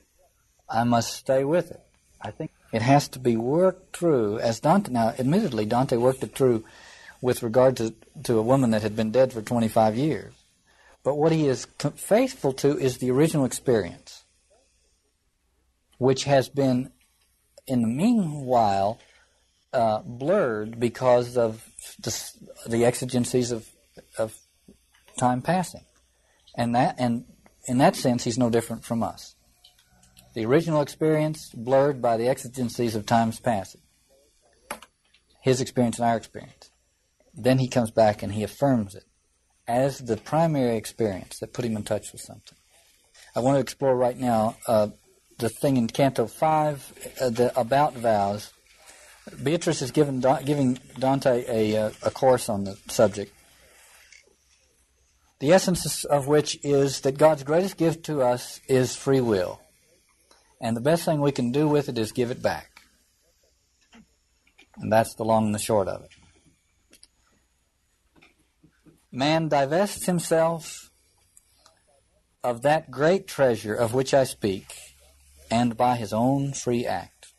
[0.68, 1.83] I must stay with it.
[2.20, 4.90] I think it has to be worked through as Dante.
[4.90, 6.64] Now, admittedly, Dante worked it through
[7.20, 10.35] with regard to, to a woman that had been dead for 25 years.
[11.05, 14.21] But what he is faithful to is the original experience,
[16.02, 16.90] which has been,
[17.64, 18.98] in the meanwhile,
[19.72, 21.64] uh, blurred because of
[22.00, 22.12] the,
[22.66, 23.68] the exigencies of,
[24.18, 24.36] of
[25.16, 25.84] time passing.
[26.56, 27.24] And that and
[27.68, 29.36] in that sense he's no different from us.
[30.34, 33.82] The original experience blurred by the exigencies of time's passing.
[35.40, 36.70] His experience and our experience.
[37.32, 39.04] Then he comes back and he affirms it
[39.68, 42.58] as the primary experience that put him in touch with something.
[43.36, 44.88] I want to explore right now uh,
[45.38, 48.52] the thing in Canto 5 uh, the, about vows.
[49.42, 53.32] Beatrice is given, giving Dante a, uh, a course on the subject
[55.42, 59.60] the essence of which is that God's greatest gift to us is free will.
[60.60, 62.84] And the best thing we can do with it is give it back.
[64.76, 66.10] And that's the long and the short of it.
[69.10, 70.92] Man divests himself
[72.44, 74.91] of that great treasure of which I speak,
[75.52, 77.34] and by his own free act.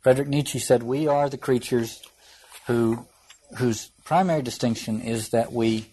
[0.00, 2.02] Frederick Nietzsche said, We are the creatures
[2.66, 3.06] who,
[3.58, 5.90] whose primary distinction is that we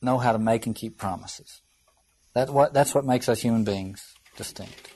[0.00, 1.60] know how to make and keep promises.
[2.34, 4.00] That what, that's what makes us human beings
[4.38, 4.94] distinct.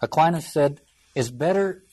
[0.00, 0.80] Aquinas said,
[1.14, 1.84] "It's better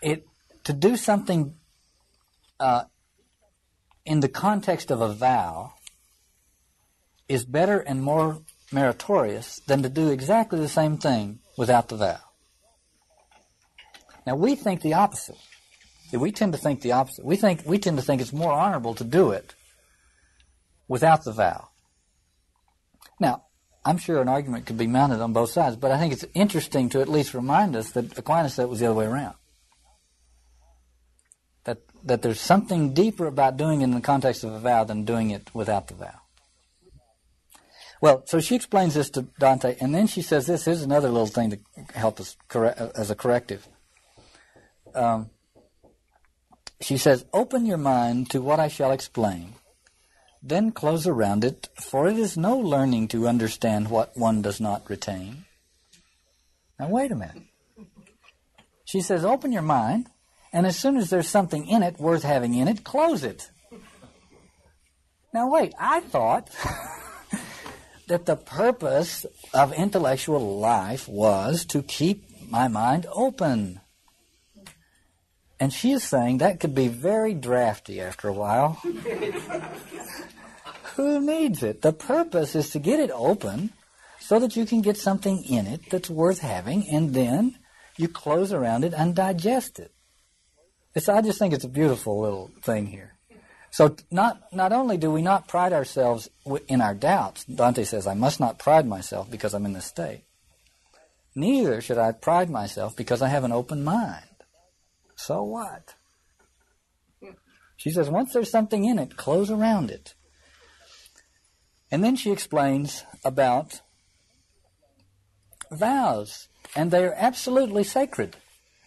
[0.00, 0.26] it
[0.64, 1.54] to do something
[2.60, 2.84] uh,
[4.04, 5.74] in the context of a vow
[7.28, 12.20] is better and more meritorious than to do exactly the same thing without the vow.
[14.26, 15.38] Now we think the opposite
[16.16, 17.24] we tend to think the opposite.
[17.24, 19.54] We think we tend to think it's more honorable to do it
[20.86, 21.68] without the vow.
[23.20, 23.44] Now,
[23.84, 26.88] I'm sure an argument could be mounted on both sides, but I think it's interesting
[26.90, 29.34] to at least remind us that Aquinas said it was the other way around.
[31.64, 35.04] That that there's something deeper about doing it in the context of a vow than
[35.04, 36.20] doing it without the vow.
[38.00, 40.64] Well, so she explains this to Dante, and then she says this.
[40.64, 41.58] Here's another little thing to
[41.94, 43.66] help us correct, as a corrective.
[44.94, 45.30] Um,
[46.80, 49.54] she says, Open your mind to what I shall explain.
[50.42, 54.88] Then close around it, for it is no learning to understand what one does not
[54.88, 55.44] retain.
[56.78, 57.42] Now, wait a minute.
[58.84, 60.06] She says, Open your mind,
[60.52, 63.50] and as soon as there's something in it worth having in it, close it.
[65.34, 66.50] Now, wait, I thought
[68.08, 73.80] that the purpose of intellectual life was to keep my mind open.
[75.60, 78.72] And she is saying that could be very drafty after a while.
[80.96, 81.82] Who needs it?
[81.82, 83.72] The purpose is to get it open
[84.18, 87.56] so that you can get something in it that's worth having and then
[87.96, 89.92] you close around it and digest it.
[90.94, 93.17] It's, I just think it's a beautiful little thing here.
[93.70, 96.28] So not not only do we not pride ourselves
[96.68, 100.24] in our doubts, Dante says, I must not pride myself because I'm in this state.
[101.34, 104.24] Neither should I pride myself because I have an open mind.
[105.14, 105.94] So what?
[107.76, 110.14] She says, once there's something in it, close around it.
[111.90, 113.80] And then she explains about
[115.70, 118.36] vows, and they are absolutely sacred,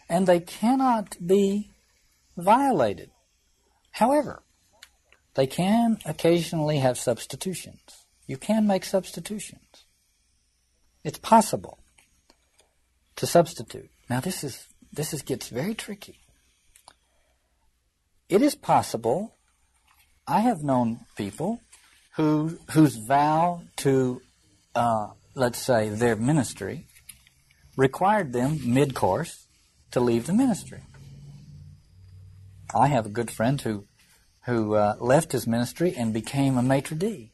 [0.10, 1.72] and they cannot be
[2.38, 3.12] violated.
[3.92, 4.44] However,
[5.36, 7.82] they can occasionally have substitutions.
[8.28, 9.86] You can make substitutions.
[11.04, 11.80] It's possible
[13.16, 13.90] to substitute.
[14.10, 16.20] Now this is this is gets very tricky.
[18.30, 19.36] It is possible.
[20.28, 21.60] I have known people
[22.16, 24.22] who whose vow to,
[24.76, 26.88] uh, let's say, their ministry
[27.78, 29.48] required them mid-course
[29.92, 30.82] to leave the ministry.
[32.74, 33.86] I have a good friend who
[34.46, 37.32] who uh, left his ministry and became a maitre d,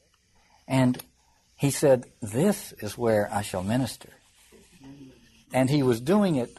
[0.68, 1.02] and
[1.56, 4.10] he said, "This is where I shall minister."
[5.54, 6.58] And he was doing it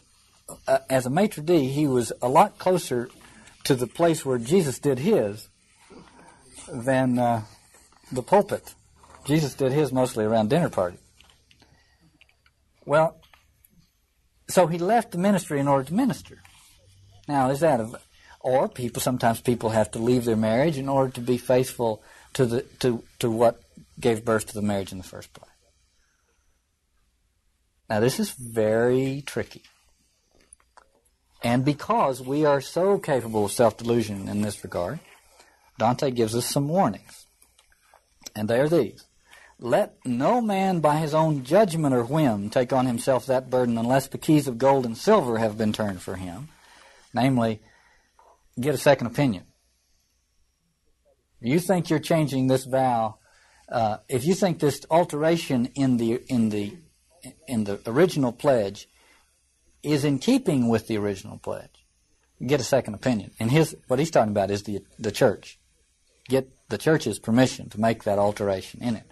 [0.66, 1.68] uh, as a maitre d.
[1.68, 3.10] He was a lot closer
[3.64, 5.48] to the place where Jesus did his
[6.72, 7.42] than uh,
[8.10, 8.74] the pulpit.
[9.24, 11.00] Jesus did his mostly around dinner parties.
[12.86, 13.20] Well,
[14.48, 16.38] so he left the ministry in order to minister.
[17.28, 18.00] Now, is that a,
[18.40, 22.02] or people sometimes people have to leave their marriage in order to be faithful
[22.34, 23.60] to the to to what
[23.98, 25.50] gave birth to the marriage in the first place.
[27.88, 29.62] Now, this is very tricky.
[31.42, 34.98] And because we are so capable of self delusion in this regard,
[35.78, 37.26] Dante gives us some warnings.
[38.34, 39.04] And they are these
[39.58, 44.08] Let no man by his own judgment or whim take on himself that burden unless
[44.08, 46.48] the keys of gold and silver have been turned for him.
[47.14, 47.60] Namely,
[48.60, 49.44] get a second opinion.
[51.40, 53.18] You think you're changing this vow.
[53.68, 56.76] Uh, if you think this alteration in the in the
[57.46, 58.88] in the original pledge
[59.82, 61.84] is in keeping with the original pledge.
[62.44, 63.32] Get a second opinion.
[63.38, 65.58] And his what he's talking about is the the church.
[66.28, 69.04] Get the church's permission to make that alteration in it.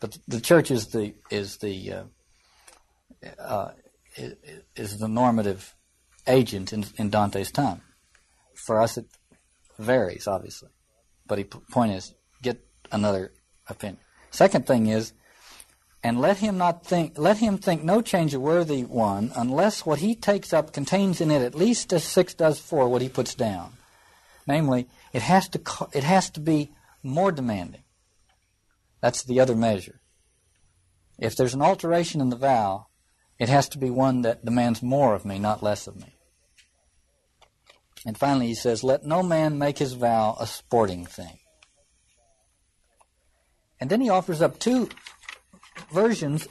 [0.00, 2.04] But the church is the is the uh,
[3.38, 3.70] uh,
[4.76, 5.74] is the normative
[6.26, 7.82] agent in, in Dante's time.
[8.60, 9.06] For us, it
[9.78, 10.68] varies obviously,
[11.26, 13.32] but the point is get another
[13.68, 13.98] opinion.
[14.30, 15.12] Second thing is
[16.02, 19.98] and let him not think let him think no change a worthy one unless what
[19.98, 23.34] he takes up contains in it at least as six does four what he puts
[23.34, 23.72] down.
[24.46, 25.60] Namely it has to
[25.92, 26.70] it has to be
[27.02, 27.84] more demanding.
[29.00, 30.00] That's the other measure.
[31.18, 32.86] If there's an alteration in the vow
[33.38, 36.14] it has to be one that demands more of me not less of me
[38.06, 41.40] and finally he says let no man make his vow a sporting thing
[43.80, 44.88] and then he offers up two
[45.90, 46.46] versions,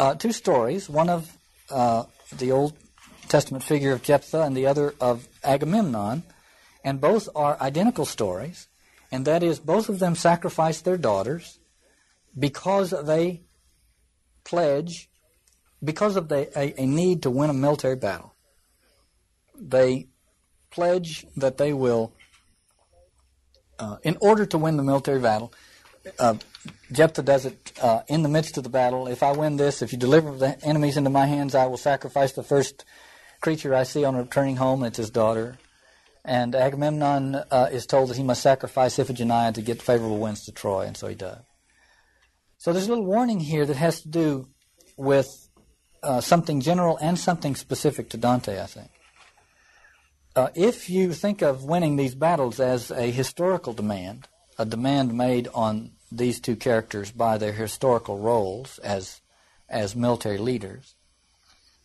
[0.00, 1.36] uh, two stories, one of
[1.70, 2.74] uh, the Old
[3.28, 6.22] Testament figure of Jephthah and the other of Agamemnon,
[6.82, 8.66] and both are identical stories,
[9.12, 11.58] and that is both of them sacrifice their daughters
[12.38, 13.42] because they
[14.44, 15.10] pledge,
[15.82, 18.34] because of the, a, a need to win a military battle.
[19.58, 20.08] They
[20.74, 22.12] pledge that they will,
[23.78, 25.52] uh, in order to win the military battle,
[26.18, 26.34] uh,
[26.92, 29.06] Jephthah does it uh, in the midst of the battle.
[29.06, 32.32] If I win this, if you deliver the enemies into my hands, I will sacrifice
[32.32, 32.84] the first
[33.40, 34.82] creature I see on returning home.
[34.84, 35.56] It's his daughter.
[36.24, 40.52] And Agamemnon uh, is told that he must sacrifice Iphigenia to get favorable winds to
[40.52, 41.42] Troy, and so he does.
[42.56, 44.48] So there's a little warning here that has to do
[44.96, 45.28] with
[46.02, 48.90] uh, something general and something specific to Dante, I think.
[50.36, 54.26] Uh, if you think of winning these battles as a historical demand,
[54.58, 59.20] a demand made on these two characters by their historical roles as
[59.68, 60.94] as military leaders,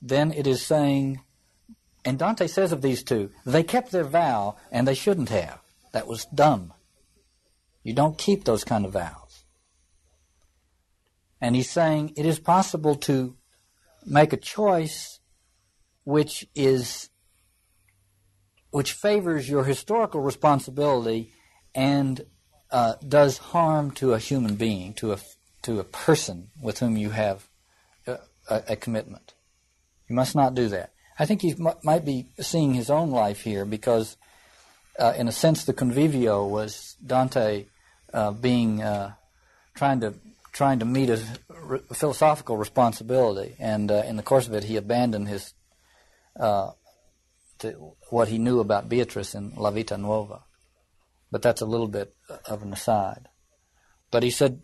[0.01, 1.21] then it is saying,
[2.03, 5.61] and Dante says of these two, they kept their vow and they shouldn't have.
[5.91, 6.73] That was dumb.
[7.83, 9.45] You don't keep those kind of vows.
[11.39, 13.35] And he's saying it is possible to
[14.05, 15.19] make a choice
[16.03, 17.08] which is
[18.71, 21.31] which favors your historical responsibility
[21.73, 22.25] and
[22.71, 25.17] uh, does harm to a human being, to a
[25.61, 27.47] to a person with whom you have
[28.07, 29.33] a, a, commitment.
[30.07, 30.93] You must not do that.
[31.17, 34.15] I think he m- might be seeing his own life here because,
[34.97, 37.65] uh, in a sense, the convivio was Dante
[38.13, 39.13] uh, being uh,
[39.75, 40.13] trying to
[40.53, 41.17] trying to meet a,
[41.93, 45.53] philosophical responsibility, and uh, in the course of it, he abandoned his
[46.39, 46.71] uh,
[47.59, 50.43] to what he knew about Beatrice in La Vita Nuova.
[51.31, 53.29] But that's a little bit of an aside.
[54.11, 54.61] But he said,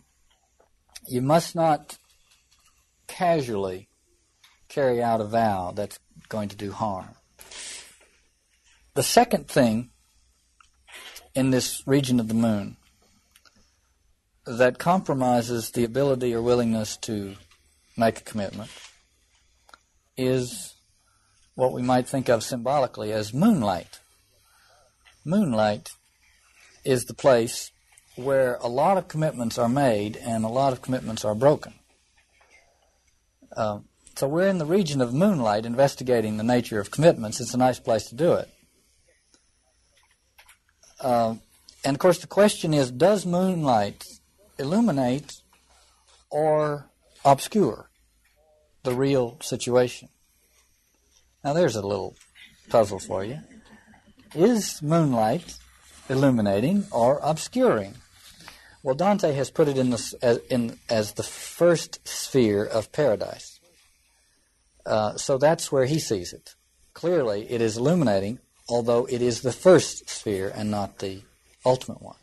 [1.06, 1.98] you must not
[3.06, 3.88] casually
[4.68, 7.14] carry out a vow that's going to do harm.
[8.94, 9.90] The second thing
[11.34, 12.76] in this region of the moon
[14.46, 17.34] that compromises the ability or willingness to
[17.96, 18.70] make a commitment
[20.16, 20.75] is
[21.56, 23.98] what we might think of symbolically as moonlight.
[25.24, 25.90] Moonlight
[26.84, 27.72] is the place
[28.14, 31.74] where a lot of commitments are made and a lot of commitments are broken.
[33.56, 33.80] Uh,
[34.14, 37.40] so we're in the region of moonlight investigating the nature of commitments.
[37.40, 38.48] It's a nice place to do it.
[41.00, 41.36] Uh,
[41.84, 44.04] and of course, the question is does moonlight
[44.58, 45.32] illuminate
[46.30, 46.90] or
[47.24, 47.90] obscure
[48.82, 50.08] the real situation?
[51.46, 52.16] Now, there's a little
[52.70, 53.38] puzzle for you.
[54.34, 55.56] Is moonlight
[56.08, 57.94] illuminating or obscuring?
[58.82, 60.12] Well, Dante has put it in, as,
[60.50, 63.60] in as the first sphere of paradise.
[64.84, 66.56] Uh, so that's where he sees it.
[66.94, 71.22] Clearly, it is illuminating, although it is the first sphere and not the
[71.64, 72.18] ultimate one.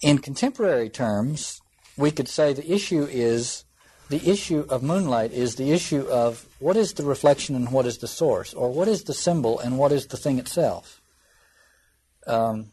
[0.00, 1.60] In contemporary terms,
[1.96, 3.64] we could say the issue is
[4.10, 7.98] the issue of moonlight is the issue of what is the reflection and what is
[7.98, 11.00] the source, or what is the symbol and what is the thing itself.
[12.26, 12.72] Um,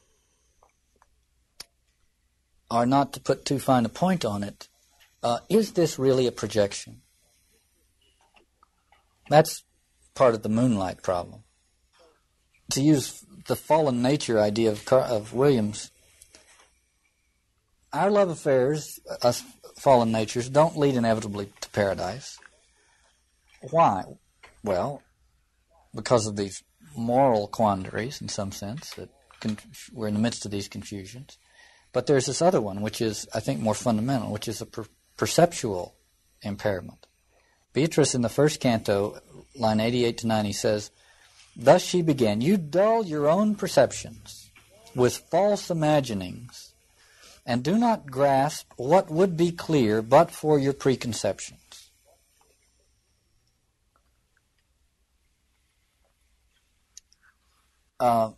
[2.71, 4.67] are not to put too fine a point on it,
[5.21, 7.01] uh, is this really a projection?
[9.29, 9.63] That's
[10.15, 11.43] part of the moonlight problem.
[12.71, 15.91] To use the fallen nature idea of, Car- of Williams,
[17.93, 19.43] our love affairs, us
[19.77, 22.37] fallen natures, don't lead inevitably to paradise.
[23.71, 24.03] Why?
[24.63, 25.03] Well,
[25.95, 26.63] because of these
[26.95, 29.09] moral quandaries, in some sense, that
[29.93, 31.37] we're in the midst of these confusions.
[31.93, 34.85] But there's this other one, which is, I think, more fundamental, which is a per-
[35.15, 35.95] perceptual
[36.41, 37.07] impairment.
[37.73, 39.19] Beatrice in the first canto,
[39.55, 40.91] line 88 to 90, says,
[41.55, 44.51] Thus she began, You dull your own perceptions
[44.95, 46.66] with false imaginings,
[47.47, 51.89] and do not grasp what would be clear but for your preconceptions.
[57.99, 58.31] Uh,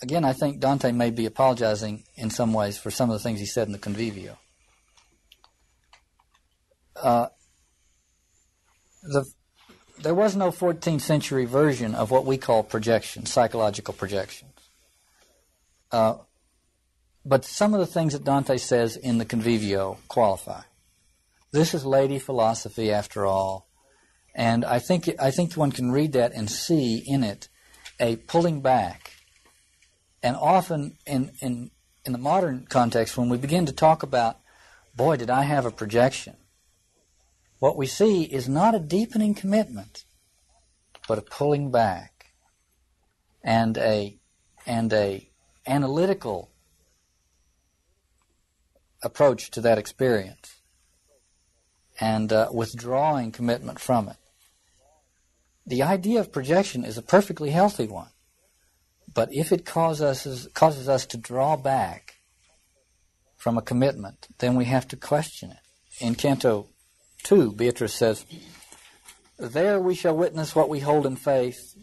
[0.00, 3.40] again, I think Dante may be apologizing in some ways for some of the things
[3.40, 4.36] he said in the Convivio.
[6.94, 7.26] Uh,
[9.02, 9.26] the,
[9.98, 14.52] there was no 14th century version of what we call projections, psychological projections.
[15.92, 16.14] Uh,
[17.26, 20.62] but some of the things that Dante says in the Convivio qualify.
[21.52, 23.68] This is lady philosophy, after all,
[24.34, 27.48] and I think I think one can read that and see in it
[27.98, 29.12] a pulling back
[30.26, 31.70] and often in, in,
[32.04, 34.40] in the modern context, when we begin to talk about,
[34.96, 36.36] boy, did I have a projection,
[37.60, 40.04] what we see is not a deepening commitment,
[41.06, 42.32] but a pulling back
[43.44, 44.18] and a,
[44.66, 45.30] and a
[45.64, 46.50] analytical
[49.06, 50.56] approach to that experience
[51.98, 54.16] and uh, withdrawing commitment from it.
[55.66, 58.10] The idea of projection is a perfectly healthy one.
[59.12, 62.16] But if it causes us, causes us to draw back
[63.36, 66.04] from a commitment, then we have to question it.
[66.04, 66.66] In Canto
[67.22, 68.26] 2, Beatrice says,
[69.38, 71.74] There we shall witness what we hold in faith,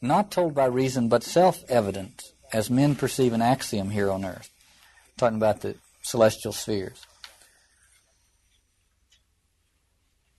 [0.00, 4.50] not told by reason, but self evident, as men perceive an axiom here on earth.
[5.18, 7.06] Talking about the celestial spheres.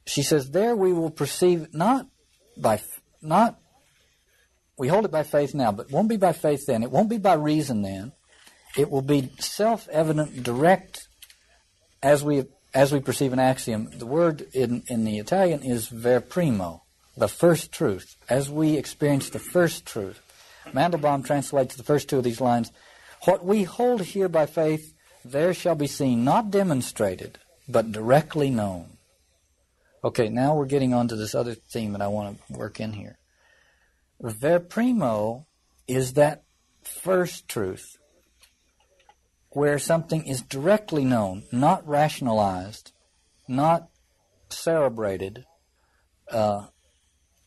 [0.05, 2.07] She says, There we will perceive not
[2.57, 2.81] by
[3.21, 3.57] not
[4.77, 6.83] we hold it by faith now, but it won't be by faith then.
[6.83, 8.11] It won't be by reason then.
[8.75, 11.07] It will be self-evident, direct,
[12.01, 13.89] as we as we perceive an axiom.
[13.99, 16.83] The word in, in the Italian is ver primo,
[17.15, 18.15] the first truth.
[18.27, 20.19] As we experience the first truth.
[20.67, 22.71] Mandelbaum translates the first two of these lines.
[23.25, 24.92] What we hold here by faith,
[25.23, 28.97] there shall be seen, not demonstrated, but directly known.
[30.03, 32.93] Okay, now we're getting on to this other theme that I want to work in
[32.93, 33.17] here.
[34.19, 35.45] Ver primo
[35.87, 36.43] is that
[36.83, 37.97] first truth
[39.51, 42.91] where something is directly known, not rationalized,
[43.47, 43.89] not
[44.49, 45.45] cerebrated,
[46.29, 46.67] uh,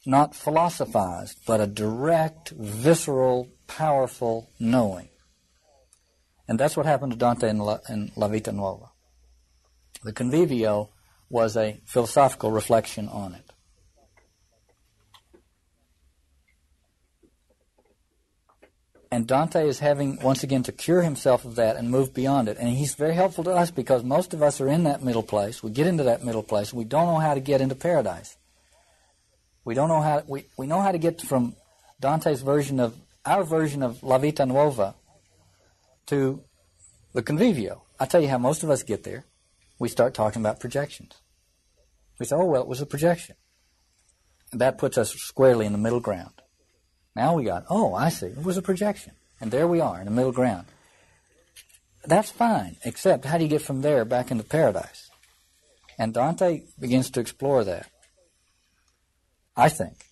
[0.07, 5.09] not philosophized, but a direct, visceral, powerful knowing.
[6.49, 8.91] And that's what happened to Dante in La, in La Vita Nuova.
[10.05, 10.89] The Convivio
[11.29, 13.43] was a philosophical reflection on it.
[19.11, 22.59] And Dante is having, once again, to cure himself of that and move beyond it.
[22.59, 25.63] And he's very helpful to us because most of us are in that middle place.
[25.63, 26.75] We get into that middle place.
[26.75, 28.37] We don't know how to get into paradise.
[29.65, 31.57] We don't know how, we, we know how to get from
[32.01, 32.95] Dante's version of,
[33.25, 34.95] our version of La Vita Nuova
[36.07, 36.43] to
[37.13, 37.83] the Convivio.
[37.99, 39.25] I'll tell you how most of us get there.
[39.79, 41.15] We start talking about projections.
[42.19, 43.37] We say, oh, well, it was a projection.
[44.53, 46.43] And that puts us squarely in the middle ground.
[47.15, 48.27] Now we got, oh, I see.
[48.27, 49.13] It was a projection.
[49.41, 50.67] And there we are in the middle ground.
[52.05, 55.11] That's fine, except how do you get from there back into paradise?
[55.99, 57.91] And Dante begins to explore that.
[59.57, 60.05] I think.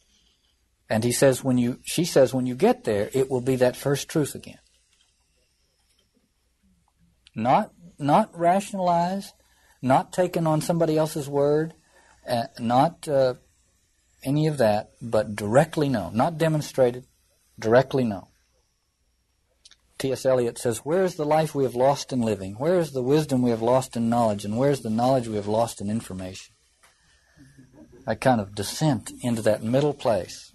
[0.88, 3.76] And he says when you she says when you get there, it will be that
[3.76, 4.58] first truth again.
[7.34, 9.34] Not not rationalized,
[9.82, 11.74] not taken on somebody else's word,
[12.28, 13.34] uh, not uh,
[14.24, 17.06] any of that, but directly known, not demonstrated,
[17.58, 18.26] directly known.
[19.98, 20.26] T.S.
[20.26, 22.54] Eliot says, Where is the life we have lost in living?
[22.54, 24.44] Where is the wisdom we have lost in knowledge?
[24.44, 26.54] And where is the knowledge we have lost in information?
[28.06, 30.52] A kind of descent into that middle place,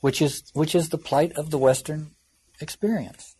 [0.00, 2.12] which is, which is the plight of the Western
[2.60, 3.36] experience.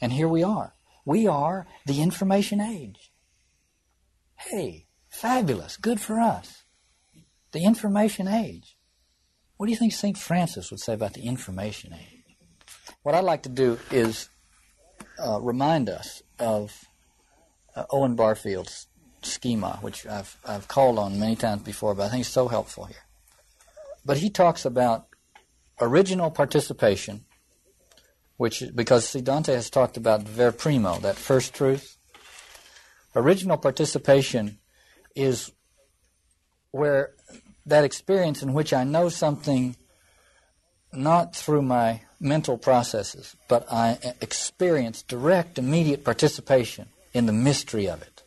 [0.00, 0.72] And here we are.
[1.04, 3.12] We are the information age.
[4.36, 6.64] Hey, fabulous, good for us.
[7.52, 8.76] The information age.
[9.56, 10.16] What do you think St.
[10.16, 12.36] Francis would say about the information age?
[13.02, 14.28] What I'd like to do is
[15.18, 16.84] uh, remind us of
[17.74, 18.86] uh, Owen Barfield's
[19.22, 22.84] schema, which I've, I've called on many times before, but I think it's so helpful
[22.84, 23.04] here.
[24.04, 25.06] But he talks about
[25.80, 27.24] original participation,
[28.36, 31.96] which because see Dante has talked about ver primo, that first truth.
[33.14, 34.58] Original participation
[35.14, 35.52] is
[36.70, 37.12] where
[37.66, 39.76] that experience in which I know something
[40.92, 48.02] not through my mental processes, but I experience direct, immediate participation in the mystery of
[48.02, 48.22] it.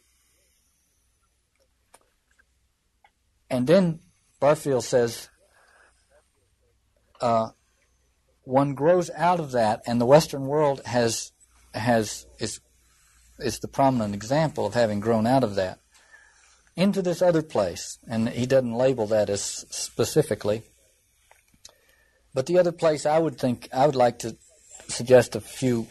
[3.49, 3.99] And then
[4.39, 5.29] Barfield says,
[7.21, 7.49] uh,
[8.45, 11.31] one grows out of that, and the Western world has
[11.73, 12.61] has is
[13.39, 15.79] is the prominent example of having grown out of that
[16.75, 17.99] into this other place.
[18.07, 20.63] And he doesn't label that as specifically.
[22.33, 24.37] But the other place I would think, I would like to
[24.87, 25.87] suggest a few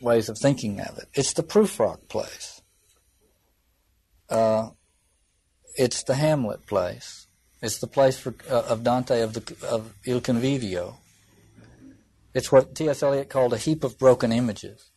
[0.00, 1.08] ways of thinking of it.
[1.14, 2.60] It's the Prufrock place.
[4.28, 4.70] Uh,
[5.76, 7.26] it's the Hamlet place.
[7.62, 10.96] It's the place for, uh, of Dante of, the, of Il Convivio.
[12.36, 13.02] It's what T.S.
[13.02, 14.90] Eliot called a heap of broken images.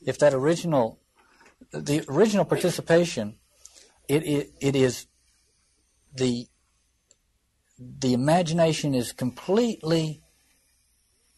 [0.00, 1.00] If that original,
[1.72, 3.34] the original participation
[4.08, 5.08] it, it, it is
[6.14, 6.46] the
[7.80, 10.22] the imagination is completely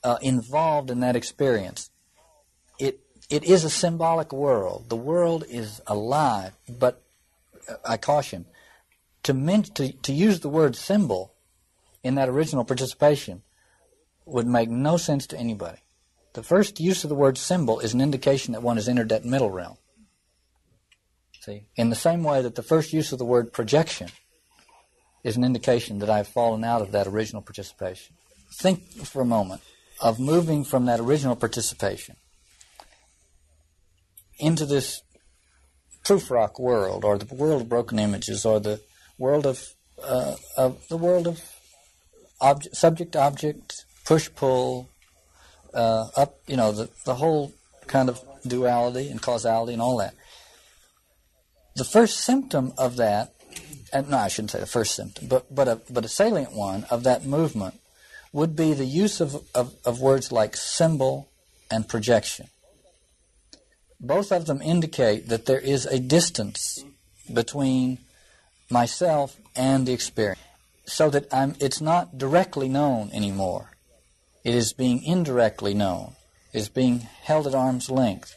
[0.05, 1.91] uh, involved in that experience.
[2.78, 4.91] It it is a symbolic world.
[4.91, 7.03] The world is alive, but
[7.66, 8.45] uh, I caution
[9.22, 11.32] to, men- to to use the word symbol
[12.03, 13.43] in that original participation
[14.30, 15.78] would make no sense to anybody.
[16.32, 19.24] The first use of the word symbol is an indication that one has entered that
[19.24, 19.76] middle realm.
[21.40, 24.10] See, in the same way that the first use of the word projection
[25.24, 28.16] is an indication that I've fallen out of that original participation.
[28.54, 29.62] Think for a moment
[30.00, 32.16] of moving from that original participation
[34.38, 35.02] into this
[36.04, 38.80] Prufrock world, or the world of broken images, or the
[39.18, 41.40] world of, uh, of the world of
[42.40, 44.88] object, subject object, push pull,
[45.74, 47.53] uh, up, you know, the, the whole
[47.86, 50.14] kind of duality and causality and all that.
[51.76, 53.34] The first symptom of that,
[53.92, 56.84] and no, I shouldn't say the first symptom, but, but, a, but a salient one
[56.90, 57.80] of that movement
[58.32, 61.28] would be the use of, of, of words like symbol
[61.70, 62.48] and projection.
[64.01, 66.84] Both of them indicate that there is a distance
[67.32, 67.98] between
[68.70, 70.40] myself and the experience,
[70.86, 73.69] so that I'm, it's not directly known anymore.
[74.45, 76.14] It is being indirectly known.
[76.53, 78.34] It is being held at arm's length.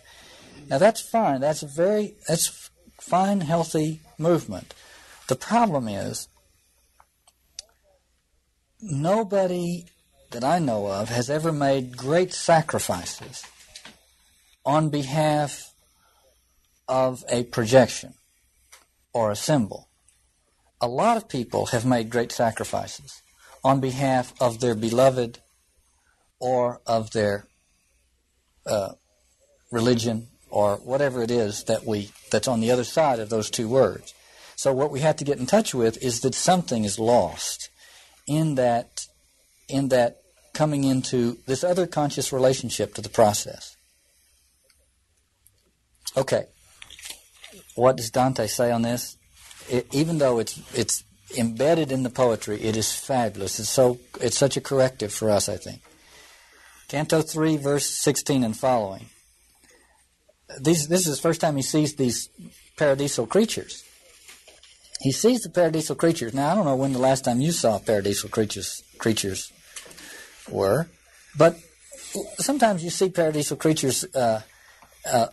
[0.69, 1.41] Now that's fine.
[1.41, 4.73] That's a very that's fine, healthy movement.
[5.27, 6.27] The problem is,
[8.81, 9.85] nobody
[10.31, 13.45] that I know of has ever made great sacrifices
[14.65, 15.73] on behalf
[16.87, 18.15] of a projection
[19.13, 19.89] or a symbol.
[20.81, 23.21] A lot of people have made great sacrifices
[23.63, 25.39] on behalf of their beloved
[26.43, 27.47] or of their
[28.65, 28.91] uh,
[29.71, 33.69] religion or whatever it is that we that's on the other side of those two
[33.69, 34.13] words.
[34.57, 37.69] So what we have to get in touch with is that something is lost
[38.27, 39.07] in that
[39.69, 40.17] in that
[40.53, 43.77] coming into this other conscious relationship to the process.
[46.17, 46.43] Okay.
[47.75, 49.17] What does Dante say on this?
[49.69, 51.05] It, even though it's it's
[51.37, 53.61] embedded in the poetry, it is fabulous.
[53.61, 55.81] It's so it's such a corrective for us, I think.
[56.93, 59.07] Canto three, verse sixteen and following.
[60.61, 62.29] These, this is the first time he sees these
[62.77, 63.83] paradisal creatures.
[64.99, 66.35] He sees the paradisal creatures.
[66.35, 69.51] Now I don't know when the last time you saw paradisal creatures creatures
[70.47, 70.85] were,
[71.35, 71.55] but
[72.37, 74.05] sometimes you see paradisal creatures.
[74.13, 74.41] Uh,
[75.11, 75.27] uh,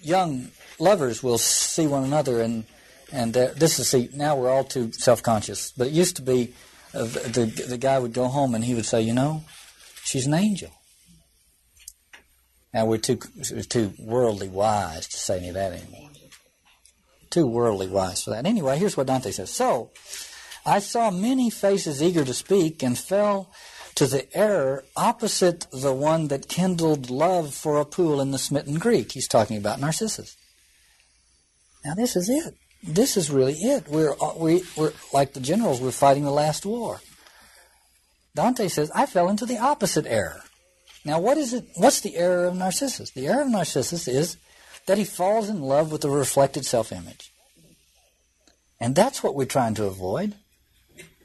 [0.00, 0.48] young
[0.80, 2.64] lovers will see one another, and
[3.12, 5.70] and this is see now we're all too self conscious.
[5.70, 6.52] But it used to be
[6.94, 9.44] uh, the the guy would go home and he would say, you know,
[10.04, 10.70] she's an angel.
[12.72, 13.18] Now we're too
[13.68, 16.10] too worldly wise to say any of that anymore.
[17.30, 18.46] Too worldly wise for that.
[18.46, 19.50] Anyway, here's what Dante says.
[19.50, 19.90] So
[20.64, 23.52] I saw many faces eager to speak and fell
[23.94, 28.78] to the error opposite the one that kindled love for a pool in the smitten
[28.78, 29.12] Greek.
[29.12, 30.36] He's talking about Narcissus.
[31.84, 32.54] Now this is it.
[32.82, 33.88] This is really it.
[33.88, 37.00] We're, uh, we, we're like the generals, we're fighting the last war.
[38.34, 40.42] Dante says, I fell into the opposite error.
[41.04, 41.64] Now what is it?
[41.76, 43.10] What's the error of Narcissus?
[43.10, 44.36] The error of Narcissus is
[44.86, 47.32] that he falls in love with the reflected self-image.
[48.80, 50.34] And that's what we're trying to avoid.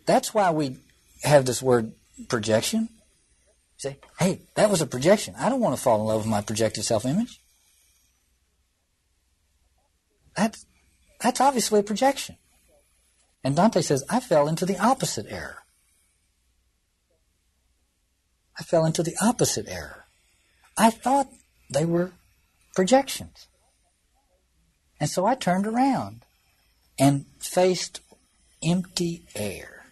[0.05, 0.77] That's why we
[1.23, 1.93] have this word
[2.27, 2.89] projection.
[3.77, 5.35] Say, hey, that was a projection.
[5.37, 7.39] I don't want to fall in love with my projected self image.
[10.35, 10.65] That's,
[11.19, 12.37] that's obviously a projection.
[13.43, 15.63] And Dante says, I fell into the opposite error.
[18.59, 20.05] I fell into the opposite error.
[20.77, 21.27] I thought
[21.71, 22.13] they were
[22.75, 23.47] projections.
[24.99, 26.25] And so I turned around
[26.97, 28.01] and faced
[28.63, 29.85] empty air.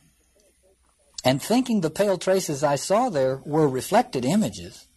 [1.23, 4.87] And thinking the pale traces I saw there were reflected images,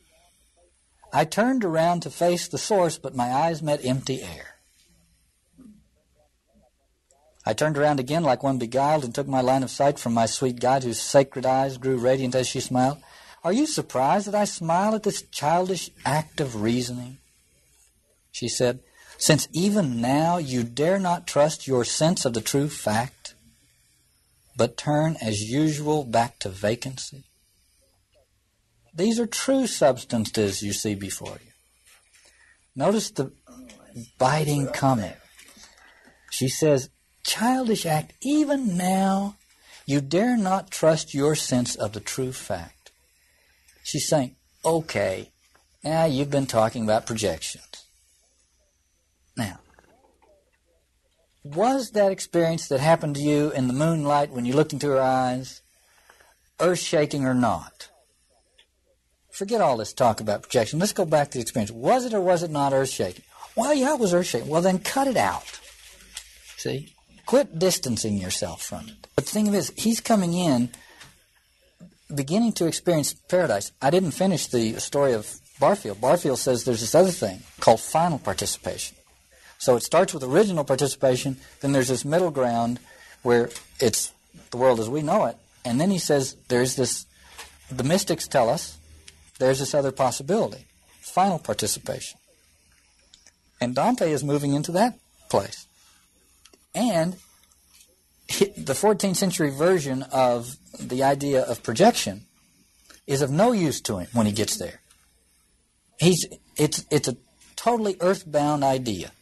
[1.12, 4.56] I turned around to face the source, but my eyes met empty air.
[7.46, 10.26] I turned around again like one beguiled and took my line of sight from my
[10.26, 12.98] sweet guide, whose sacred eyes grew radiant as she smiled.
[13.45, 17.18] Are you surprised that I smile at this childish act of reasoning?
[18.32, 18.80] She said,
[19.16, 23.34] Since even now you dare not trust your sense of the true fact
[24.57, 27.24] but turn as usual back to vacancy?
[28.93, 31.53] These are true substances you see before you.
[32.74, 33.32] Notice the
[34.18, 35.16] biting comment.
[36.30, 36.91] She says,
[37.24, 39.36] Childish act, even now,
[39.86, 42.77] you dare not trust your sense of the true fact.
[43.89, 44.36] She's saying,
[44.66, 45.30] okay,
[45.82, 47.86] now you've been talking about projections.
[49.34, 49.61] Now,
[51.43, 55.01] was that experience that happened to you in the moonlight when you looked into her
[55.01, 55.62] eyes
[56.61, 57.89] earth shaking or not?
[59.30, 60.78] Forget all this talk about projection.
[60.78, 61.70] Let's go back to the experience.
[61.70, 63.24] Was it or was it not earth shaking?
[63.57, 64.51] Well, yeah, it was earth shaking.
[64.51, 65.59] Well, then cut it out.
[66.59, 66.93] See?
[67.24, 69.07] Quit distancing yourself from it.
[69.16, 70.72] But the thing is, he's coming in
[72.14, 73.72] beginning to experience paradise.
[73.82, 76.00] I didn't finish the story of Barfield.
[76.00, 78.96] Barfield says there's this other thing called final participation.
[79.59, 82.78] So it starts with original participation, then there's this middle ground
[83.22, 83.50] where
[83.80, 84.12] it's
[84.50, 87.06] the world as we know it, and then he says there's this,
[87.70, 88.78] the mystics tell us
[89.38, 90.66] there's this other possibility,
[91.00, 92.18] final participation.
[93.61, 94.96] And Dante is moving into that
[95.28, 95.66] place.
[96.74, 97.16] And
[98.28, 102.26] the 14th century version of the idea of projection
[103.06, 104.80] is of no use to him when he gets there.
[105.98, 106.26] He's,
[106.56, 107.16] it's, it's a
[107.56, 109.12] totally earthbound idea.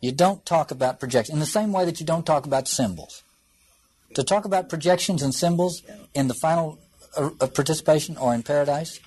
[0.00, 3.22] You don't talk about projections in the same way that you don't talk about symbols.
[4.14, 5.82] To talk about projections and symbols
[6.12, 6.78] in the final
[7.16, 9.00] uh, participation or in paradise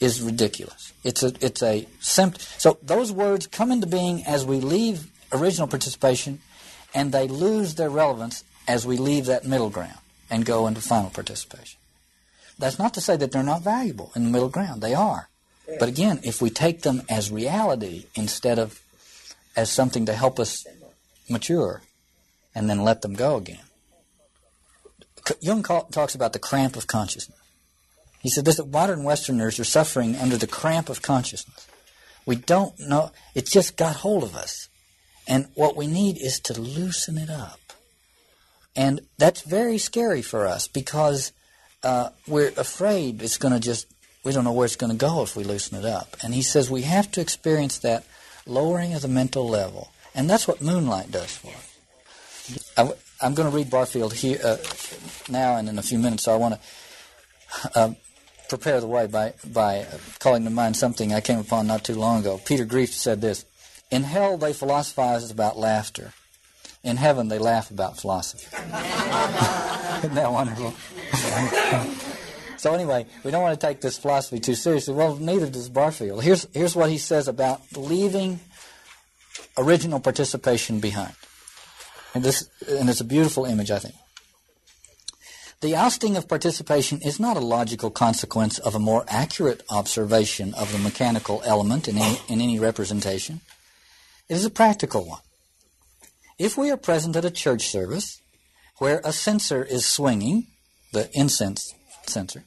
[0.00, 0.92] is ridiculous.
[1.02, 6.40] It's a it's a so those words come into being as we leave original participation,
[6.94, 9.98] and they lose their relevance as we leave that middle ground
[10.30, 11.78] and go into final participation.
[12.58, 14.80] That's not to say that they're not valuable in the middle ground.
[14.80, 15.28] They are.
[15.78, 18.80] But again, if we take them as reality instead of
[19.56, 20.66] as something to help us
[21.28, 21.82] mature
[22.54, 23.60] and then let them go again.
[25.40, 27.38] Jung talks about the cramp of consciousness.
[28.20, 31.66] He said this that modern Westerners are suffering under the cramp of consciousness.
[32.26, 34.68] We don't know, it just got hold of us.
[35.26, 37.60] And what we need is to loosen it up.
[38.76, 41.32] And that's very scary for us because
[41.82, 43.86] uh, we're afraid it's going to just,
[44.24, 46.16] we don't know where it's going to go if we loosen it up.
[46.22, 48.04] And he says we have to experience that
[48.46, 49.90] lowering of the mental level.
[50.14, 51.70] And that's what moonlight does for us.
[52.76, 54.56] I, am going to read Barfield here uh,
[55.28, 57.94] now and in a few minutes, so I want to uh,
[58.48, 59.86] prepare the way by, by
[60.18, 62.40] calling to mind something I came upon not too long ago.
[62.44, 63.44] Peter Kreeft said this
[63.94, 66.14] In hell, they philosophize about laughter.
[66.82, 68.44] In heaven, they laugh about philosophy.
[68.56, 70.74] Isn't that wonderful?
[72.56, 74.94] so, anyway, we don't want to take this philosophy too seriously.
[74.94, 76.24] Well, neither does Barfield.
[76.24, 78.40] Here's, here's what he says about leaving
[79.56, 81.14] original participation behind.
[82.16, 83.94] And, this, and it's a beautiful image, I think.
[85.60, 90.72] The ousting of participation is not a logical consequence of a more accurate observation of
[90.72, 93.40] the mechanical element in any, in any representation.
[94.28, 95.20] It is a practical one.
[96.38, 98.22] If we are present at a church service
[98.78, 100.46] where a censer is swinging,
[100.92, 101.74] the incense
[102.06, 102.44] censer,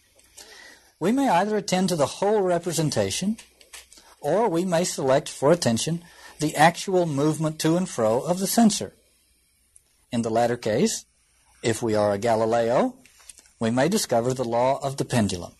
[0.99, 3.37] we may either attend to the whole representation
[4.19, 6.03] or we may select for attention
[6.39, 8.93] the actual movement to and fro of the censer.
[10.11, 11.05] In the latter case,
[11.61, 12.95] if we are a Galileo,
[13.59, 15.53] we may discover the law of the pendulum.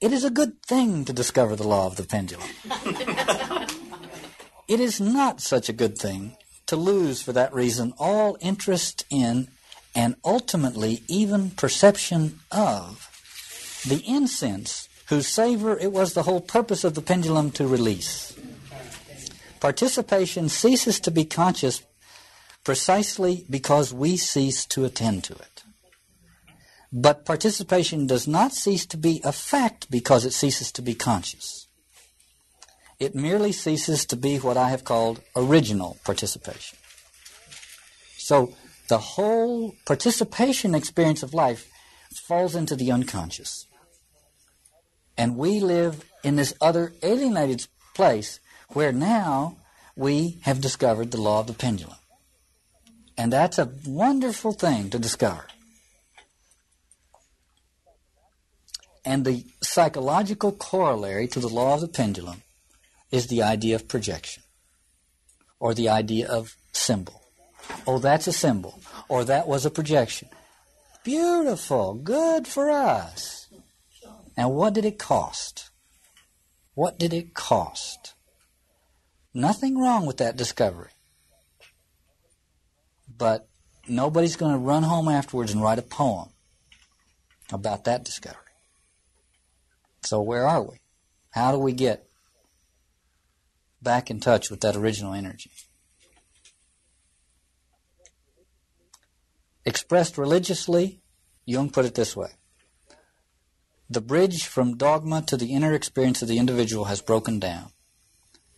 [0.00, 2.48] It is a good thing to discover the law of the pendulum.
[4.68, 6.36] it is not such a good thing
[6.66, 9.48] to lose, for that reason, all interest in
[9.94, 13.10] and ultimately even perception of
[13.86, 18.34] the incense whose savor it was the whole purpose of the pendulum to release.
[19.60, 21.82] Participation ceases to be conscious
[22.64, 25.62] precisely because we cease to attend to it.
[26.92, 31.63] But participation does not cease to be a fact because it ceases to be conscious.
[32.98, 36.78] It merely ceases to be what I have called original participation.
[38.16, 38.54] So
[38.88, 41.68] the whole participation experience of life
[42.28, 43.66] falls into the unconscious.
[45.16, 48.40] And we live in this other alienated place
[48.70, 49.56] where now
[49.96, 51.98] we have discovered the law of the pendulum.
[53.16, 55.46] And that's a wonderful thing to discover.
[59.04, 62.42] And the psychological corollary to the law of the pendulum
[63.14, 64.42] is the idea of projection
[65.60, 67.22] or the idea of symbol.
[67.86, 68.80] Oh, that's a symbol.
[69.08, 70.28] Or that was a projection.
[71.04, 71.94] Beautiful.
[71.94, 73.46] Good for us.
[74.36, 75.70] And what did it cost?
[76.74, 78.14] What did it cost?
[79.32, 80.90] Nothing wrong with that discovery.
[83.16, 83.48] But
[83.86, 86.30] nobody's going to run home afterwards and write a poem
[87.52, 88.40] about that discovery.
[90.02, 90.80] So where are we?
[91.30, 92.08] How do we get
[93.84, 95.50] back in touch with that original energy?
[99.64, 101.00] Expressed religiously,
[101.46, 102.30] Jung put it this way.
[103.88, 107.70] The bridge from dogma to the inner experience of the individual has broken down.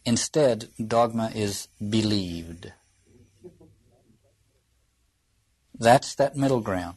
[0.05, 2.73] Instead, dogma is believed.
[5.79, 6.97] That's that middle ground.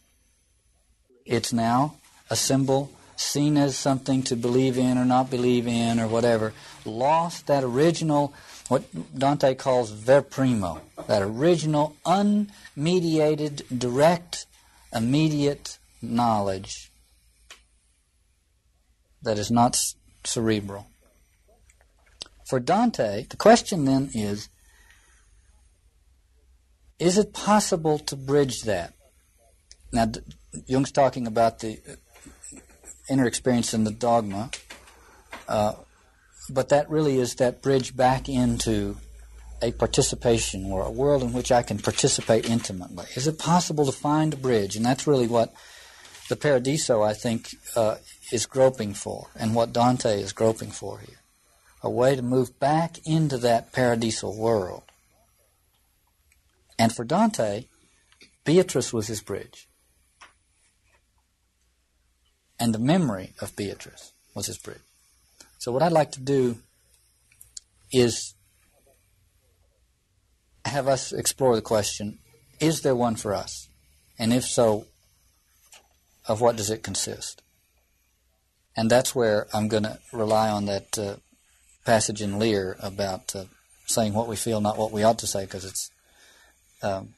[1.25, 1.95] It's now
[2.29, 6.53] a symbol seen as something to believe in or not believe in or whatever.
[6.85, 8.33] Lost that original,
[8.69, 8.83] what
[9.17, 14.45] Dante calls ver primo, that original unmediated, direct,
[14.93, 16.91] immediate knowledge
[19.21, 19.77] that is not
[20.23, 20.87] cerebral.
[22.47, 24.49] For Dante, the question then is
[26.97, 28.93] is it possible to bridge that?
[29.91, 30.11] Now,
[30.65, 31.79] Jung's talking about the
[33.09, 34.51] inner experience in the dogma,
[35.47, 35.73] uh,
[36.49, 38.97] but that really is that bridge back into
[39.61, 43.05] a participation or a world in which I can participate intimately.
[43.15, 44.75] Is it possible to find a bridge?
[44.75, 45.53] And that's really what
[46.29, 47.95] the Paradiso, I think, uh,
[48.31, 51.17] is groping for, and what Dante is groping for here.
[51.81, 54.83] A way to move back into that paradisal world.
[56.77, 57.65] And for Dante,
[58.45, 59.68] Beatrice was his bridge.
[62.59, 64.81] And the memory of Beatrice was his bridge.
[65.57, 66.57] So, what I'd like to do
[67.91, 68.33] is
[70.65, 72.19] have us explore the question
[72.59, 73.69] is there one for us?
[74.17, 74.85] And if so,
[76.27, 77.41] of what does it consist?
[78.75, 81.15] And that's where I'm going to rely on that uh,
[81.85, 83.45] passage in Lear about uh,
[83.87, 85.89] saying what we feel, not what we ought to say, because it's
[86.81, 87.15] um,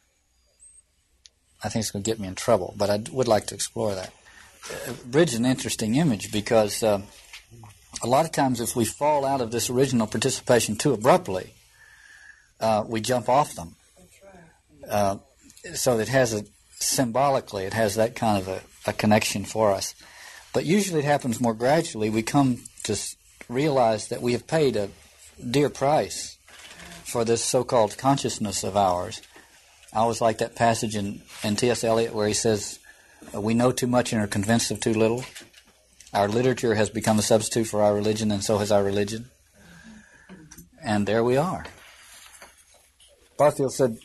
[1.64, 3.94] I think it's going to get me in trouble, but I would like to explore
[3.94, 4.14] that.
[5.06, 7.02] Bridge is an interesting image because uh,
[8.02, 11.54] a lot of times if we fall out of this original participation too abruptly,
[12.60, 13.76] uh, we jump off them.
[14.88, 15.18] Uh,
[15.74, 19.94] so it has a symbolically, it has that kind of a, a, connection for us.
[20.54, 22.10] But usually it happens more gradually.
[22.10, 22.98] We come to
[23.48, 24.90] realize that we have paid a
[25.50, 26.38] dear price
[27.04, 29.22] for this so-called consciousness of ours
[29.94, 31.84] I always like that passage in, in T.S.
[31.84, 32.80] Eliot where he says,
[33.34, 35.24] We know too much and are convinced of too little.
[36.14, 39.30] Our literature has become a substitute for our religion, and so has our religion.
[40.84, 41.66] And there we are.
[43.38, 43.98] Barfield said,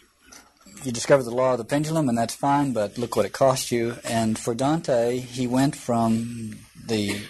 [0.84, 3.72] You discovered the law of the pendulum, and that's fine, but look what it cost
[3.72, 3.96] you.
[4.04, 7.20] And for Dante, he went from the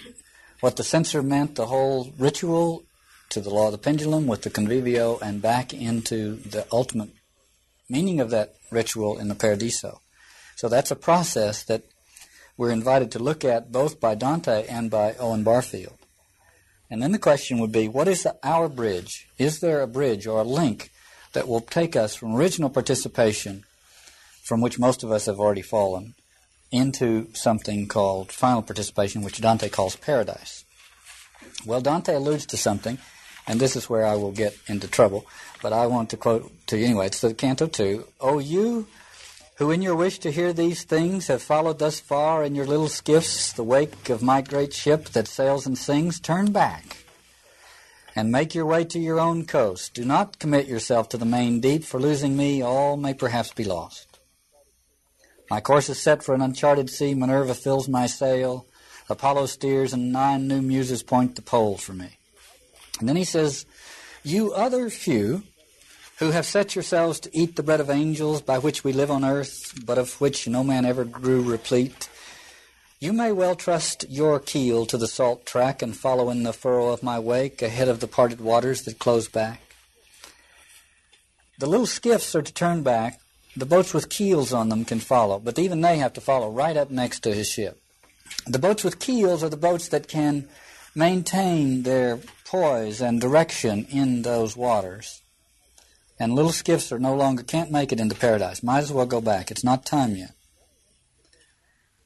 [0.59, 2.83] what the censer meant, the whole ritual,
[3.29, 7.09] to the law of the pendulum with the convivio, and back into the ultimate
[7.89, 10.01] meaning of that ritual in the Paradiso.
[10.57, 11.83] So that's a process that
[12.57, 15.99] we're invited to look at both by Dante and by Owen Barfield.
[16.89, 19.27] And then the question would be what is the, our bridge?
[19.37, 20.89] Is there a bridge or a link
[21.33, 23.65] that will take us from original participation,
[24.41, 26.15] from which most of us have already fallen,
[26.71, 30.65] into something called final participation, which Dante calls paradise?
[31.67, 32.97] Well, Dante alludes to something,
[33.45, 35.27] and this is where I will get into trouble,
[35.61, 37.05] but I want to quote to you anyway.
[37.05, 38.07] It's the Canto 2.
[38.21, 38.87] O you
[39.57, 42.87] who in your wish to hear these things have followed thus far in your little
[42.87, 46.97] skiffs the wake of my great ship that sails and sings, turn back
[48.15, 49.93] and make your way to your own coast.
[49.93, 53.63] Do not commit yourself to the main deep, for losing me, all may perhaps be
[53.63, 54.19] lost.
[55.51, 57.13] My course is set for an uncharted sea.
[57.13, 58.65] Minerva fills my sail.
[59.09, 62.17] Apollo steers, and nine new muses point the pole for me.
[62.99, 63.65] And then he says,
[64.23, 65.43] You other few
[66.19, 69.23] who have set yourselves to eat the bread of angels by which we live on
[69.23, 72.09] earth, but of which no man ever grew replete,
[72.99, 76.89] you may well trust your keel to the salt track and follow in the furrow
[76.89, 79.61] of my wake ahead of the parted waters that close back.
[81.59, 83.19] The little skiffs are to turn back.
[83.55, 86.75] The boats with keels on them can follow, but even they have to follow right
[86.75, 87.79] up next to his ship.
[88.47, 90.47] The boats with keels are the boats that can
[90.95, 95.21] maintain their poise and direction in those waters.
[96.19, 98.63] And little skiffs are no longer can't make it into paradise.
[98.63, 99.51] Might as well go back.
[99.51, 100.31] It's not time yet.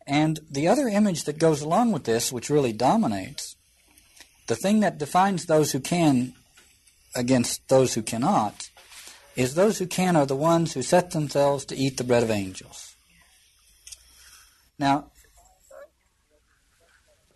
[0.06, 3.56] And the other image that goes along with this, which really dominates,
[4.48, 6.34] the thing that defines those who can
[7.16, 8.70] against those who cannot,
[9.36, 12.32] is those who can are the ones who set themselves to eat the bread of
[12.32, 12.96] angels.
[14.78, 15.12] Now,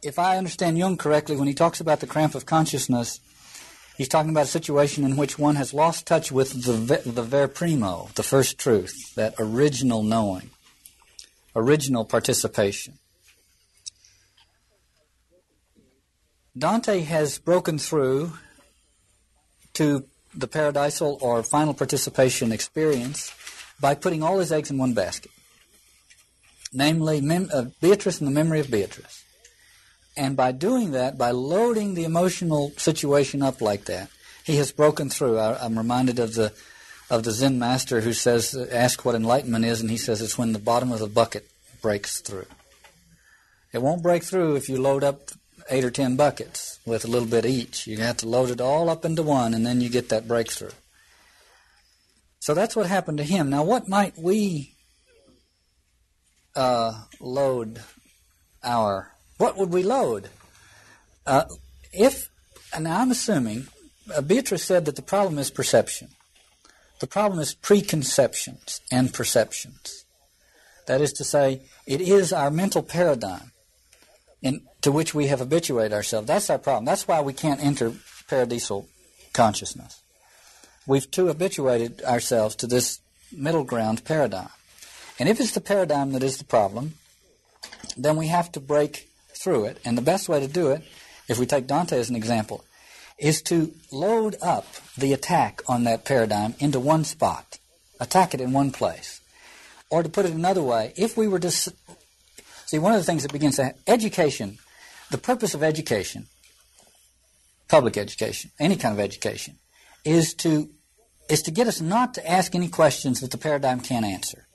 [0.01, 3.19] if I understand Jung correctly, when he talks about the cramp of consciousness,
[3.97, 7.47] he's talking about a situation in which one has lost touch with the, the ver
[7.47, 10.49] primo, the first truth, that original knowing,
[11.55, 12.99] original participation.
[16.57, 18.31] Dante has broken through
[19.73, 23.33] to the paradisal or final participation experience
[23.79, 25.31] by putting all his eggs in one basket,
[26.71, 29.24] namely mem- uh, Beatrice and the memory of Beatrice.
[30.17, 34.09] And by doing that, by loading the emotional situation up like that,
[34.43, 35.37] he has broken through.
[35.37, 36.53] I, am reminded of the
[37.09, 40.53] of the Zen master who says, "Ask what enlightenment is," and he says it's when
[40.53, 41.49] the bottom of the bucket
[41.81, 42.47] breaks through.
[43.73, 45.31] It won't break through if you load up
[45.69, 47.87] eight or ten buckets with a little bit each.
[47.87, 50.71] You have to load it all up into one, and then you get that breakthrough.
[52.39, 53.49] So that's what happened to him.
[53.49, 54.75] Now, what might we
[56.55, 57.81] uh, load
[58.63, 60.29] our what would we load?
[61.25, 61.45] Uh,
[61.91, 62.29] if,
[62.73, 63.67] and I'm assuming,
[64.13, 66.09] uh, Beatrice said that the problem is perception.
[66.99, 70.05] The problem is preconceptions and perceptions.
[70.87, 73.51] That is to say, it is our mental paradigm
[74.41, 76.27] in, to which we have habituated ourselves.
[76.27, 76.85] That's our problem.
[76.85, 77.93] That's why we can't enter
[78.29, 78.87] paradisal
[79.33, 80.01] consciousness.
[80.87, 82.99] We've too habituated ourselves to this
[83.31, 84.49] middle ground paradigm.
[85.17, 86.93] And if it's the paradigm that is the problem,
[87.97, 89.79] then we have to break through it.
[89.85, 90.83] And the best way to do it,
[91.27, 92.63] if we take Dante as an example,
[93.17, 94.65] is to load up
[94.97, 97.59] the attack on that paradigm into one spot,
[97.99, 99.21] attack it in one place.
[99.89, 103.23] Or to put it another way, if we were to see one of the things
[103.23, 104.57] that begins to education,
[105.11, 106.27] the purpose of education,
[107.67, 109.57] public education, any kind of education,
[110.03, 110.69] is to
[111.27, 114.45] is to get us not to ask any questions that the paradigm can't answer.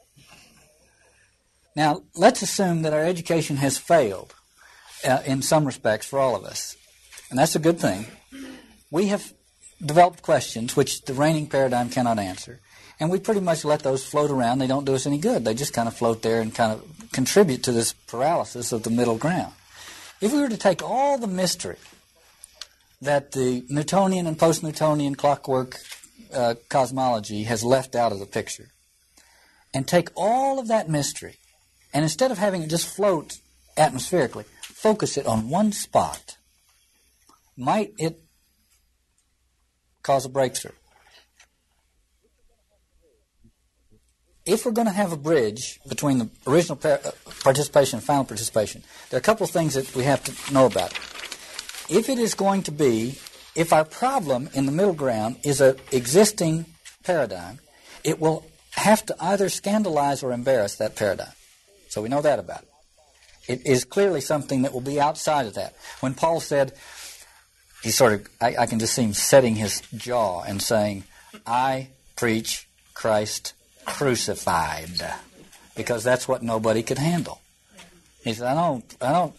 [1.74, 4.34] Now, let's assume that our education has failed
[5.04, 6.76] in some respects for all of us.
[7.30, 8.06] And that's a good thing.
[8.90, 9.32] We have
[9.84, 12.60] developed questions which the reigning paradigm cannot answer.
[12.98, 14.58] And we pretty much let those float around.
[14.58, 15.44] They don't do us any good.
[15.44, 18.90] They just kind of float there and kind of contribute to this paralysis of the
[18.90, 19.54] middle ground.
[20.20, 21.78] If we were to take all the mystery
[23.00, 25.78] that the Newtonian and post Newtonian clockwork
[26.34, 28.68] uh, cosmology has left out of the picture,
[29.72, 31.36] and take all of that mystery,
[31.94, 33.38] and instead of having it just float
[33.76, 34.44] atmospherically,
[34.82, 36.36] focus it on one spot,
[37.56, 38.20] might it
[40.02, 40.72] cause a breakthrough?
[44.46, 46.98] if we're going to have a bridge between the original uh,
[47.42, 50.66] participation and final participation, there are a couple of things that we have to know
[50.66, 50.92] about.
[51.88, 53.18] If it is going to be,
[53.54, 56.66] if our problem in the middle ground is an existing
[57.04, 57.60] paradigm,
[58.04, 61.32] it will have to either scandalize or embarrass that paradigm.
[61.88, 62.69] So we know that about it.
[63.50, 65.74] It is clearly something that will be outside of that.
[65.98, 66.72] When Paul said,
[67.82, 71.02] he sort of, I, I can just see him setting his jaw and saying,
[71.44, 73.54] I preach Christ
[73.86, 75.02] crucified,
[75.74, 77.40] because that's what nobody could handle.
[78.22, 79.34] He said, I don't, I don't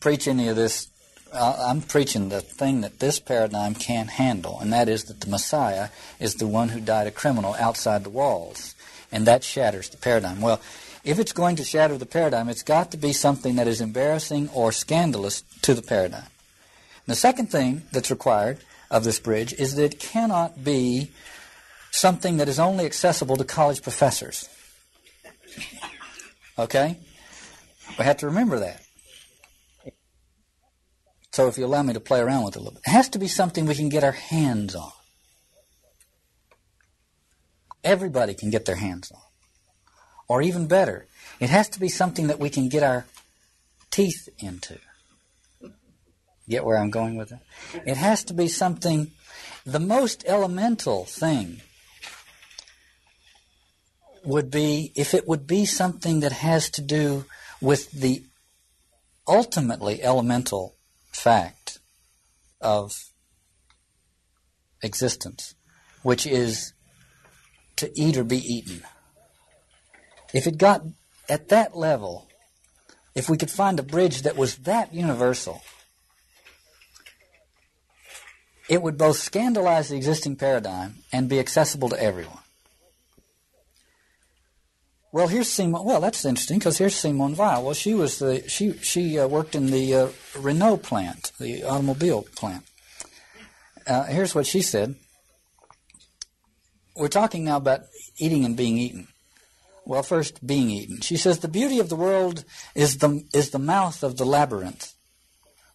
[0.00, 0.88] preach any of this.
[1.32, 5.90] I'm preaching the thing that this paradigm can't handle, and that is that the Messiah
[6.18, 8.74] is the one who died a criminal outside the walls,
[9.12, 10.40] and that shatters the paradigm.
[10.40, 10.60] Well,
[11.06, 14.48] if it's going to shatter the paradigm, it's got to be something that is embarrassing
[14.52, 16.24] or scandalous to the paradigm.
[16.24, 18.58] And the second thing that's required
[18.90, 21.12] of this bridge is that it cannot be
[21.92, 24.48] something that is only accessible to college professors.
[26.58, 26.98] Okay?
[27.96, 28.82] We have to remember that.
[31.30, 33.08] So if you allow me to play around with it a little bit, it has
[33.10, 34.90] to be something we can get our hands on.
[37.84, 39.20] Everybody can get their hands on.
[40.28, 41.06] Or even better,
[41.40, 43.06] it has to be something that we can get our
[43.90, 44.78] teeth into.
[46.48, 47.38] Get where I'm going with it?
[47.86, 49.10] It has to be something,
[49.64, 51.60] the most elemental thing
[54.24, 57.24] would be if it would be something that has to do
[57.60, 58.24] with the
[59.26, 60.74] ultimately elemental
[61.12, 61.78] fact
[62.60, 62.92] of
[64.82, 65.54] existence,
[66.02, 66.72] which is
[67.76, 68.82] to eat or be eaten.
[70.36, 70.82] If it got
[71.30, 72.28] at that level,
[73.14, 75.62] if we could find a bridge that was that universal,
[78.68, 82.44] it would both scandalize the existing paradigm and be accessible to everyone.
[85.10, 85.86] Well, here's Simone.
[85.86, 87.62] Well, that's interesting because here's Simone Weil.
[87.62, 90.08] Well, she was the she she uh, worked in the uh,
[90.38, 92.64] Renault plant, the automobile plant.
[93.86, 94.96] Uh, here's what she said.
[96.94, 97.84] We're talking now about
[98.18, 99.08] eating and being eaten.
[99.86, 101.00] Well, first, being eaten.
[101.00, 104.92] She says the beauty of the world is the is the mouth of the labyrinth.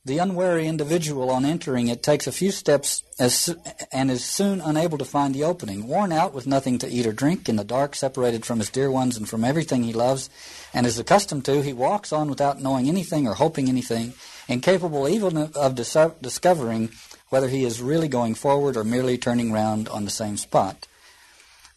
[0.03, 3.55] The unwary individual, on entering it, takes a few steps as,
[3.91, 5.88] and is soon unable to find the opening.
[5.88, 8.91] Worn out with nothing to eat or drink, in the dark, separated from his dear
[8.91, 10.30] ones and from everything he loves
[10.74, 14.14] and is accustomed to, he walks on without knowing anything or hoping anything,
[14.49, 16.89] incapable even of dis- discovering
[17.30, 20.88] whether he is really going forward or merely turning round on the same spot.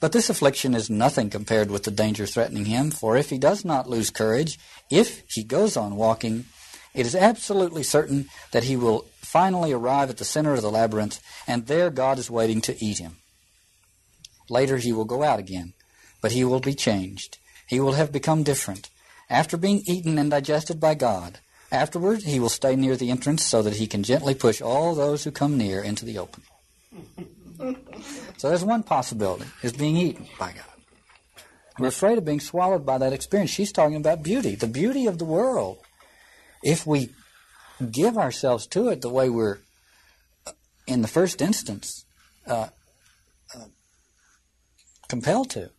[0.05, 3.65] But this affliction is nothing compared with the danger threatening him, for if he does
[3.65, 4.59] not lose courage,
[4.91, 6.45] if he goes on walking,
[6.93, 11.23] it is absolutely certain that he will finally arrive at the center of the labyrinth,
[11.47, 13.17] and there God is waiting to eat him.
[14.51, 15.73] Later he will go out again,
[16.21, 17.39] but he will be changed.
[17.67, 18.91] He will have become different.
[19.31, 21.39] After being eaten and digested by God,
[21.73, 25.25] afterward he will stay near the entrance so that he can gently push all those
[25.25, 26.49] who come near into the opening.
[28.37, 30.65] so there's one possibility, is being eaten by God.
[31.79, 33.51] We're afraid of being swallowed by that experience.
[33.51, 35.79] She's talking about beauty, the beauty of the world
[36.65, 37.11] if we
[37.93, 39.59] give ourselves to it the way we're,
[40.87, 42.07] in the first instance,
[42.47, 42.69] uh,
[43.55, 43.65] uh,
[45.09, 45.71] compelled to,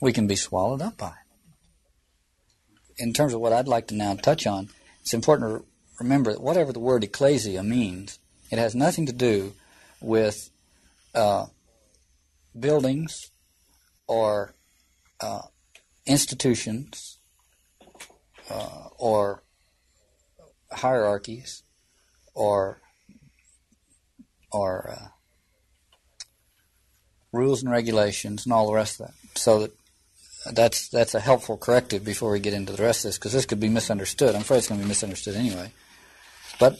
[0.00, 1.14] we can be swallowed up by it.
[2.98, 4.68] In terms of what I'd like to now touch on,
[5.00, 5.66] it's important to
[5.98, 9.54] remember that whatever the word ecclesia means, it has nothing to do
[10.00, 10.50] with
[11.14, 11.46] uh,
[12.58, 13.30] buildings
[14.06, 14.54] or
[15.20, 15.42] uh,
[16.06, 17.18] institutions
[18.50, 19.42] uh, or
[20.70, 21.62] hierarchies
[22.34, 22.80] or
[24.50, 25.08] or uh,
[27.32, 29.14] rules and regulations and all the rest of that.
[29.38, 29.72] So that
[30.52, 33.46] that's that's a helpful corrective before we get into the rest of this because this
[33.46, 34.34] could be misunderstood.
[34.34, 35.72] I'm afraid it's going to be misunderstood anyway.
[36.58, 36.76] But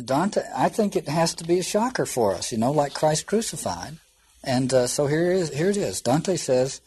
[0.00, 3.26] Dante, I think it has to be a shocker for us, you know, like Christ
[3.26, 3.98] crucified.
[4.42, 6.00] And uh, so here is here it is.
[6.00, 6.80] Dante says,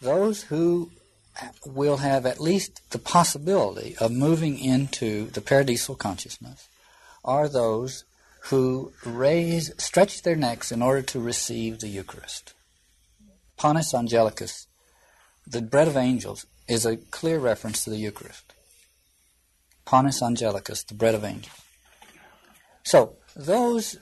[0.00, 0.90] "Those who
[1.66, 6.68] will have at least the possibility of moving into the paradisal consciousness
[7.24, 8.04] are those
[8.48, 12.52] who raise, stretch their necks in order to receive the Eucharist.
[13.56, 14.66] Panis Angelicus,
[15.46, 18.52] the bread of angels, is a clear reference to the Eucharist.
[19.86, 21.63] Panis Angelicus, the bread of angels.
[22.84, 23.96] So, those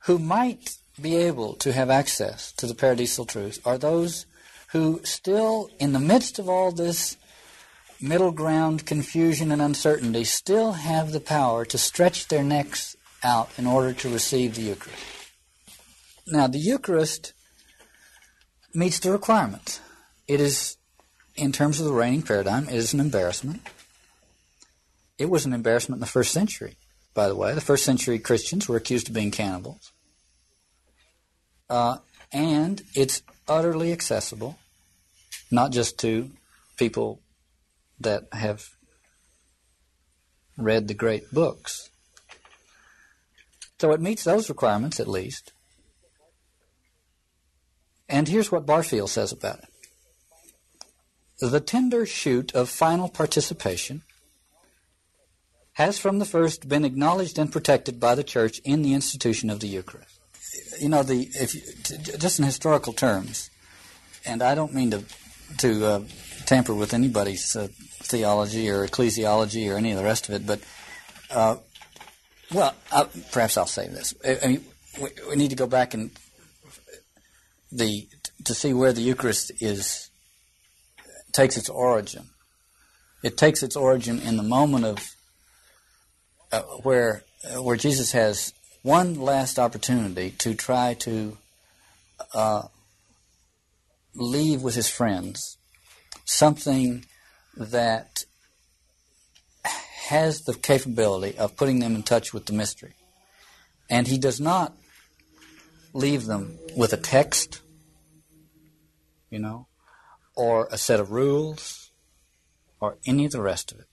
[0.00, 4.26] who might be able to have access to the paradisal truth are those
[4.72, 7.16] who still, in the midst of all this
[8.00, 13.66] middle ground confusion and uncertainty, still have the power to stretch their necks out in
[13.66, 15.02] order to receive the Eucharist.
[16.26, 17.32] now the Eucharist
[18.74, 19.80] meets the requirements.
[20.28, 20.76] It is,
[21.36, 23.62] in terms of the reigning paradigm, it is an embarrassment.
[25.16, 26.76] It was an embarrassment in the first century,
[27.14, 27.54] by the way.
[27.54, 29.92] The first century Christians were accused of being cannibals.
[31.70, 31.98] Uh,
[32.32, 34.58] and it's utterly accessible,
[35.50, 36.30] not just to
[36.76, 37.20] people
[38.00, 38.68] that have
[40.58, 41.90] read the great books.
[43.80, 45.52] So it meets those requirements at least.
[48.08, 49.68] And here's what Barfield says about it.
[51.40, 54.02] The tender shoot of final participation
[55.74, 59.60] has from the first been acknowledged and protected by the Church in the institution of
[59.60, 60.18] the Eucharist.
[60.80, 61.60] You know, the if you,
[62.18, 63.50] just in historical terms,
[64.24, 65.04] and I don't mean to
[65.58, 66.00] to uh,
[66.46, 70.60] tamper with anybody's uh, theology or ecclesiology or any of the rest of it, but
[71.30, 71.56] uh,
[72.52, 74.14] well, I, perhaps I'll say this.
[74.24, 74.64] I, I mean,
[75.00, 76.10] we, we, need to go back and
[77.72, 78.06] the
[78.44, 80.08] to see where the Eucharist is
[81.32, 82.26] takes its origin.
[83.24, 85.14] It takes its origin in the moment of
[86.54, 88.52] uh, where uh, where Jesus has
[88.82, 91.36] one last opportunity to try to
[92.32, 92.62] uh,
[94.14, 95.56] leave with his friends
[96.24, 97.04] something
[97.56, 98.24] that
[99.64, 102.94] has the capability of putting them in touch with the mystery.
[103.90, 104.74] And he does not
[105.92, 107.62] leave them with a text,
[109.28, 109.66] you know,
[110.36, 111.90] or a set of rules,
[112.80, 113.86] or any of the rest of it.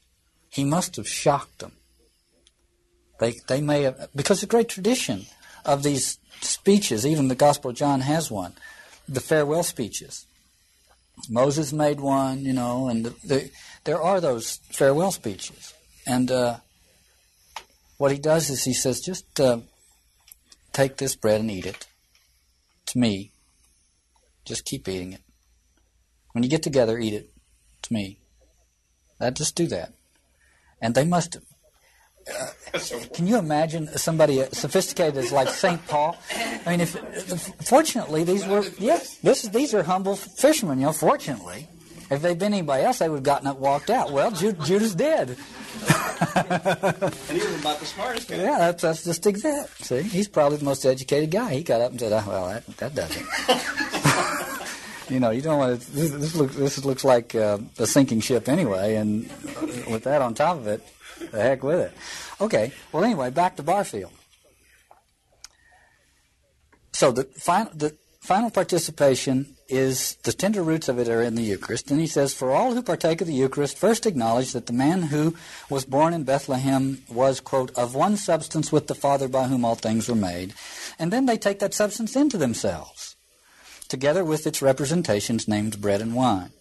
[0.49, 1.71] He must have shocked them.
[3.21, 5.27] They, they may have, because the great tradition
[5.63, 8.53] of these speeches, even the Gospel of John has one,
[9.07, 10.25] the farewell speeches.
[11.29, 13.51] Moses made one, you know, and the, the,
[13.83, 15.71] there are those farewell speeches.
[16.07, 16.57] And uh,
[17.97, 19.59] what he does is he says, just uh,
[20.73, 21.85] take this bread and eat it.
[22.87, 23.33] To me,
[24.45, 25.21] just keep eating it.
[26.31, 27.29] When you get together, eat it.
[27.83, 28.17] To me,
[29.19, 29.93] that just do that.
[30.81, 31.43] And they must have.
[33.13, 36.17] Can you imagine somebody as sophisticated as like Saint Paul?
[36.65, 36.91] I mean, if
[37.65, 40.79] fortunately these were yes, this these are humble fishermen.
[40.79, 41.67] You know, fortunately,
[42.11, 44.11] if they'd been anybody else, they would have gotten up, walked out.
[44.11, 45.29] Well, Judas did.
[45.29, 45.37] and
[47.29, 48.35] he was about the smartest guy.
[48.35, 49.85] Yeah, that's, that's just exact.
[49.85, 51.53] See, he's probably the most educated guy.
[51.55, 53.25] He got up and said, oh, "Well, that that doesn't."
[55.09, 55.91] you know, you don't want to.
[55.91, 59.23] This, this looks this looks like uh, a sinking ship anyway, and
[59.89, 60.85] with that on top of it,
[61.29, 61.93] the heck with it.
[62.39, 62.71] Okay.
[62.91, 64.11] Well, anyway, back to Barfield.
[66.93, 71.41] So the final the final participation is the tender roots of it are in the
[71.41, 71.89] Eucharist.
[71.89, 75.03] And he says, For all who partake of the Eucharist first acknowledge that the man
[75.03, 75.35] who
[75.69, 79.75] was born in Bethlehem was, quote, of one substance with the Father by whom all
[79.75, 80.53] things were made.
[80.99, 83.15] And then they take that substance into themselves,
[83.87, 86.51] together with its representations named bread and wine.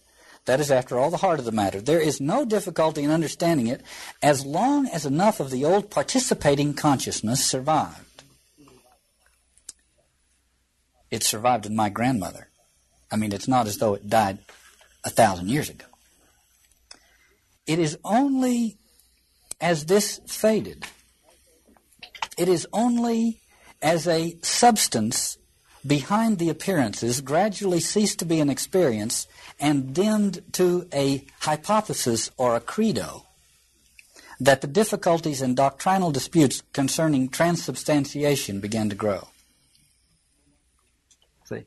[0.45, 1.81] That is, after all, the heart of the matter.
[1.81, 3.83] There is no difficulty in understanding it
[4.23, 8.23] as long as enough of the old participating consciousness survived.
[11.11, 12.47] It survived in my grandmother.
[13.11, 14.39] I mean, it's not as though it died
[15.03, 15.85] a thousand years ago.
[17.67, 18.77] It is only
[19.59, 20.85] as this faded,
[22.37, 23.41] it is only
[23.81, 25.37] as a substance
[25.85, 29.27] behind the appearances gradually ceased to be an experience
[29.59, 33.25] and dimmed to a hypothesis or a credo
[34.39, 39.27] that the difficulties and doctrinal disputes concerning transubstantiation began to grow.
[41.45, 41.65] See,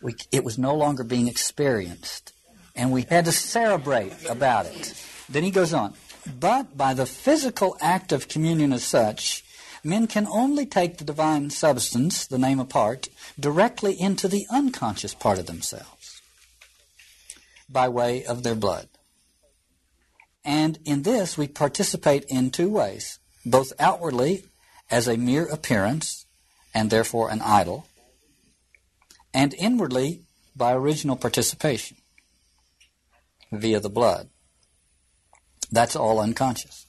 [0.00, 2.32] we, it was no longer being experienced,
[2.74, 4.94] and we had to cerebrate about it.
[5.28, 5.92] Then he goes on,
[6.40, 9.44] but by the physical act of communion as such,
[9.88, 13.08] men can only take the divine substance, the name apart,
[13.40, 16.20] directly into the unconscious part of themselves
[17.68, 18.88] by way of their blood.
[20.44, 24.44] And in this, we participate in two ways both outwardly
[24.90, 26.26] as a mere appearance
[26.74, 27.86] and therefore an idol,
[29.32, 30.22] and inwardly
[30.54, 31.96] by original participation
[33.50, 34.28] via the blood.
[35.70, 36.86] That's all unconscious.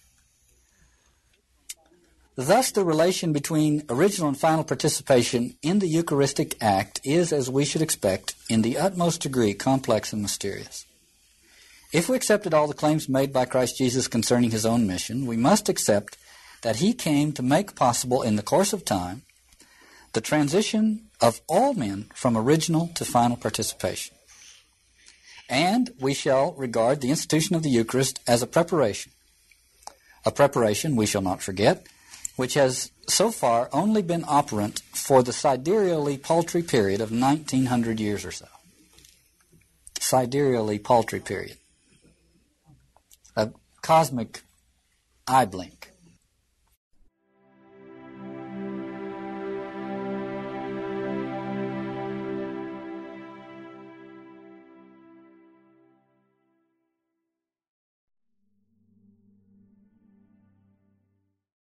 [2.40, 7.66] Thus, the relation between original and final participation in the Eucharistic act is, as we
[7.66, 10.86] should expect, in the utmost degree complex and mysterious.
[11.91, 15.36] If we accepted all the claims made by Christ Jesus concerning his own mission, we
[15.36, 16.18] must accept
[16.61, 19.24] that he came to make possible in the course of time
[20.14, 24.16] the transition of all men from original to final participation.
[25.49, 29.11] And we shall regard the institution of the Eucharist as a preparation.
[30.24, 31.86] A preparation, we shall not forget,
[32.40, 38.24] which has so far only been operant for the sidereally paltry period of 1900 years
[38.24, 38.48] or so.
[39.95, 41.57] Sidereally paltry period.
[43.36, 43.52] A
[43.82, 44.40] cosmic
[45.28, 45.78] eye blink.